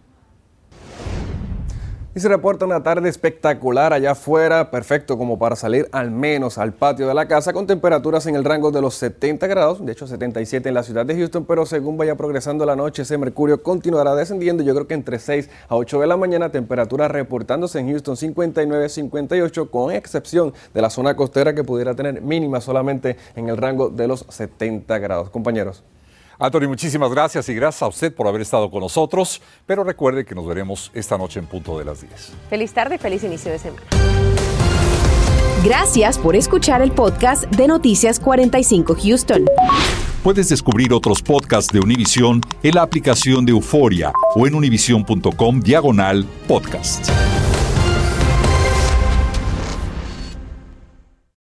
Y 2.17 2.21
se 2.21 2.30
reporta 2.30 2.63
una 2.63 2.82
tarde 2.82 3.10
espectacular 3.10 3.91
allá 3.91 4.12
afuera, 4.12 4.71
perfecto 4.71 5.17
como 5.17 5.38
para 5.38 5.58
salir 5.58 5.89
al 5.91 6.12
menos 6.12 6.58
al 6.58 6.71
patio 6.71 7.10
de 7.10 7.13
la 7.13 7.28
casa 7.28 7.51
con 7.51 7.67
temperaturas 7.67 8.25
en 8.25 8.38
el 8.38 8.45
rango 8.45 8.71
de 8.71 8.82
los 8.82 8.95
70 8.95 9.45
grados, 9.47 9.86
de 9.86 9.91
hecho 9.91 10.08
77 10.08 10.69
en 10.69 10.75
la 10.75 10.84
ciudad 10.84 11.06
de 11.06 11.13
Houston, 11.13 11.43
pero 11.43 11.65
según 11.65 11.97
vaya 11.97 12.15
progresando 12.15 12.65
la 12.65 12.78
noche 12.78 13.01
ese 13.01 13.17
mercurio 13.17 13.62
continuará 13.62 14.15
descendiendo, 14.15 14.63
yo 14.63 14.73
creo 14.73 14.88
que 14.88 14.93
entre 14.93 15.19
6 15.19 15.49
a 15.67 15.75
8 15.75 15.99
de 15.99 16.08
la 16.08 16.15
mañana, 16.15 16.54
temperatura 16.54 17.10
reportándose 17.10 17.80
en 17.80 17.89
Houston 17.89 18.15
59-58 18.15 19.69
con 19.69 19.91
excepción 19.91 20.54
de 20.73 20.82
la 20.82 20.89
zona 20.89 21.17
costera 21.17 21.54
que 21.54 21.65
pudiera 21.65 21.95
tener 21.95 22.21
mínima 22.21 22.62
solamente 22.62 23.17
en 23.36 23.49
el 23.49 23.58
rango 23.58 23.89
de 23.89 24.08
los 24.08 24.25
70 24.30 24.99
grados. 24.99 25.30
Compañeros. 25.32 25.84
Anthony, 26.39 26.67
muchísimas 26.67 27.10
gracias 27.12 27.48
y 27.50 27.56
gracias 27.56 27.82
a 27.82 27.88
usted 27.88 28.13
por 28.13 28.28
haber 28.28 28.41
estado 28.41 28.69
con 28.69 28.82
nosotros, 28.82 29.41
pero 29.65 29.84
recuerde 29.84 30.26
que 30.26 30.36
nos 30.36 30.45
veremos 30.45 30.91
esta 30.93 31.17
noche 31.17 31.39
en 31.39 31.48
punto 31.48 31.78
de 31.80 31.86
las 31.86 32.02
10. 32.02 32.34
Feliz 32.50 32.74
tarde, 32.74 32.98
feliz 32.98 33.24
inicio 33.24 33.52
de 33.52 33.60
semana. 33.60 33.84
Gracias 35.63 36.19
por 36.19 36.36
escuchar 36.36 36.82
el 36.82 36.91
podcast 36.91 37.45
de 37.45 37.67
Noticias 37.67 38.19
45 38.19 38.95
Houston. 39.02 39.45
Puedes 40.21 40.50
descubrir 40.50 40.93
otros 40.93 41.21
podcasts 41.21 41.71
de 41.74 41.80
Univision 41.80 42.41
en 42.63 42.76
la 42.76 42.82
aplicación 42.82 43.45
de 43.45 43.52
Euforia 43.52 44.12
o 44.36 44.45
en 44.45 44.56
univision.com 44.56 45.60
diagonal 45.60 46.26
podcast. 46.48 47.10